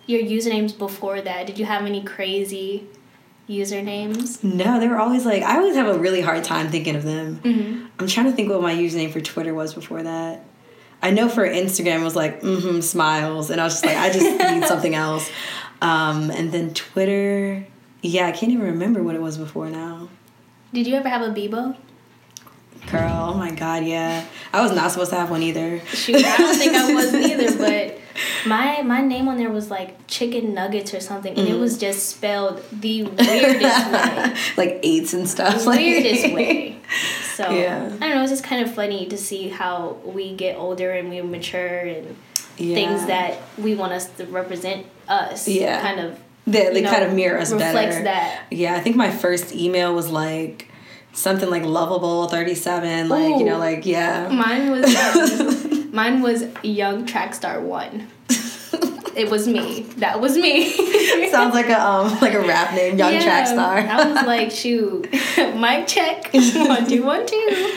[0.06, 1.46] your usernames before that?
[1.46, 2.86] Did you have any crazy
[3.48, 4.42] usernames?
[4.42, 7.40] No, they were always like I always have a really hard time thinking of them.
[7.44, 7.86] Mm-hmm.
[7.98, 10.42] I'm trying to think what my username for Twitter was before that.
[11.04, 14.10] I know for Instagram it was like mm-hmm smiles, and I was just like I
[14.10, 14.24] just
[14.54, 15.30] need something else.
[15.82, 17.66] Um, and then Twitter,
[18.00, 20.08] yeah, I can't even remember what it was before now.
[20.72, 21.76] Did you ever have a Bebo?
[22.90, 24.26] Girl, oh my god, yeah.
[24.50, 25.80] I was not supposed to have one either.
[25.86, 28.00] Shoot, I don't think I was either, but
[28.46, 31.50] my my name on there was like chicken nuggets or something, and mm.
[31.50, 34.34] it was just spelled the weirdest way.
[34.56, 35.66] like eights and stuff.
[35.66, 36.70] Weirdest way.
[37.34, 37.86] So yeah.
[37.86, 38.22] I don't know.
[38.22, 42.14] It's just kind of funny to see how we get older and we mature and
[42.56, 42.74] yeah.
[42.76, 45.48] things that we want us to represent us.
[45.48, 45.80] Yeah.
[45.80, 46.20] Kind of.
[46.46, 48.04] They, they know, kind of mirror us reflects better.
[48.04, 48.44] that.
[48.52, 50.68] Yeah, I think my first email was like
[51.14, 56.44] something like lovable 37 like Ooh, you know like yeah mine was um, mine was
[56.62, 58.08] young track star one.
[59.16, 59.82] It was me.
[59.98, 60.70] That was me.
[61.30, 64.50] Sounds like a um like a rap name young yeah, track star i was like
[64.50, 65.08] shoot
[65.54, 66.30] mic check.
[66.32, 67.76] One two one two.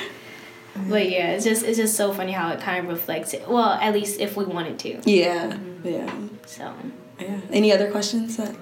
[0.90, 3.48] But yeah it's just it's just so funny how it kind of reflects it.
[3.48, 5.00] Well at least if we wanted to.
[5.06, 5.88] Yeah mm-hmm.
[5.88, 6.12] yeah.
[6.48, 6.74] So.
[7.20, 7.40] Yeah.
[7.52, 8.56] Any other questions that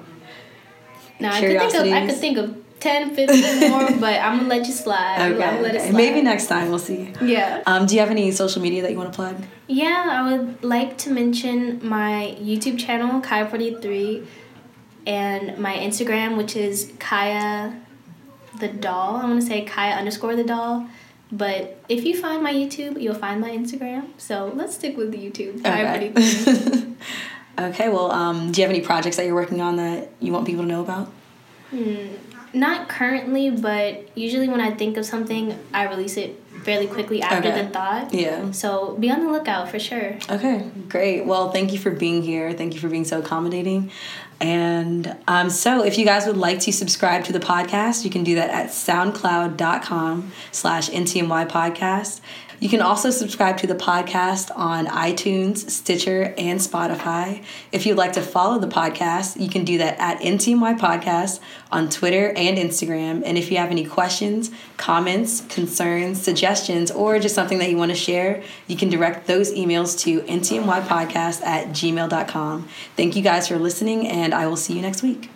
[1.22, 4.50] no, I could think of I could think of 10, 15 more, but I'm gonna
[4.50, 5.32] let you slide.
[5.32, 5.62] Okay.
[5.62, 5.92] Let okay.
[5.92, 7.14] Maybe next time we'll see.
[7.22, 7.64] Yeah.
[7.66, 9.44] Um, do you have any social media that you want to plug?
[9.68, 14.26] Yeah, I would like to mention my YouTube channel, Kiah43,
[15.08, 17.80] and my Instagram, which is Kiah
[18.60, 19.18] the doll.
[19.18, 20.88] I want to say Kiah underscore the doll.
[21.32, 24.10] But if you find my YouTube, you'll find my Instagram.
[24.18, 25.60] So let's stick with the YouTube.
[25.60, 26.96] Okay.
[27.60, 30.46] okay, well, um, do you have any projects that you're working on that you want
[30.46, 31.12] people to know about?
[31.72, 32.35] Hmm.
[32.56, 37.50] Not currently, but usually when I think of something, I release it fairly quickly after
[37.50, 37.62] okay.
[37.62, 38.14] the thought.
[38.14, 38.52] Yeah.
[38.52, 40.18] So be on the lookout for sure.
[40.30, 41.26] Okay, great.
[41.26, 42.54] Well, thank you for being here.
[42.54, 43.92] Thank you for being so accommodating.
[44.42, 48.24] And um, so if you guys would like to subscribe to the podcast, you can
[48.24, 52.20] do that at soundcloud.com slash NTMY podcast.
[52.60, 57.44] You can also subscribe to the podcast on iTunes, Stitcher, and Spotify.
[57.72, 61.40] If you'd like to follow the podcast, you can do that at NTMY Podcast
[61.72, 63.22] on Twitter and Instagram.
[63.26, 67.92] And if you have any questions, comments, concerns, suggestions, or just something that you want
[67.92, 72.68] to share, you can direct those emails to ntmypodcast at gmail.com.
[72.96, 75.35] Thank you guys for listening, and I will see you next week.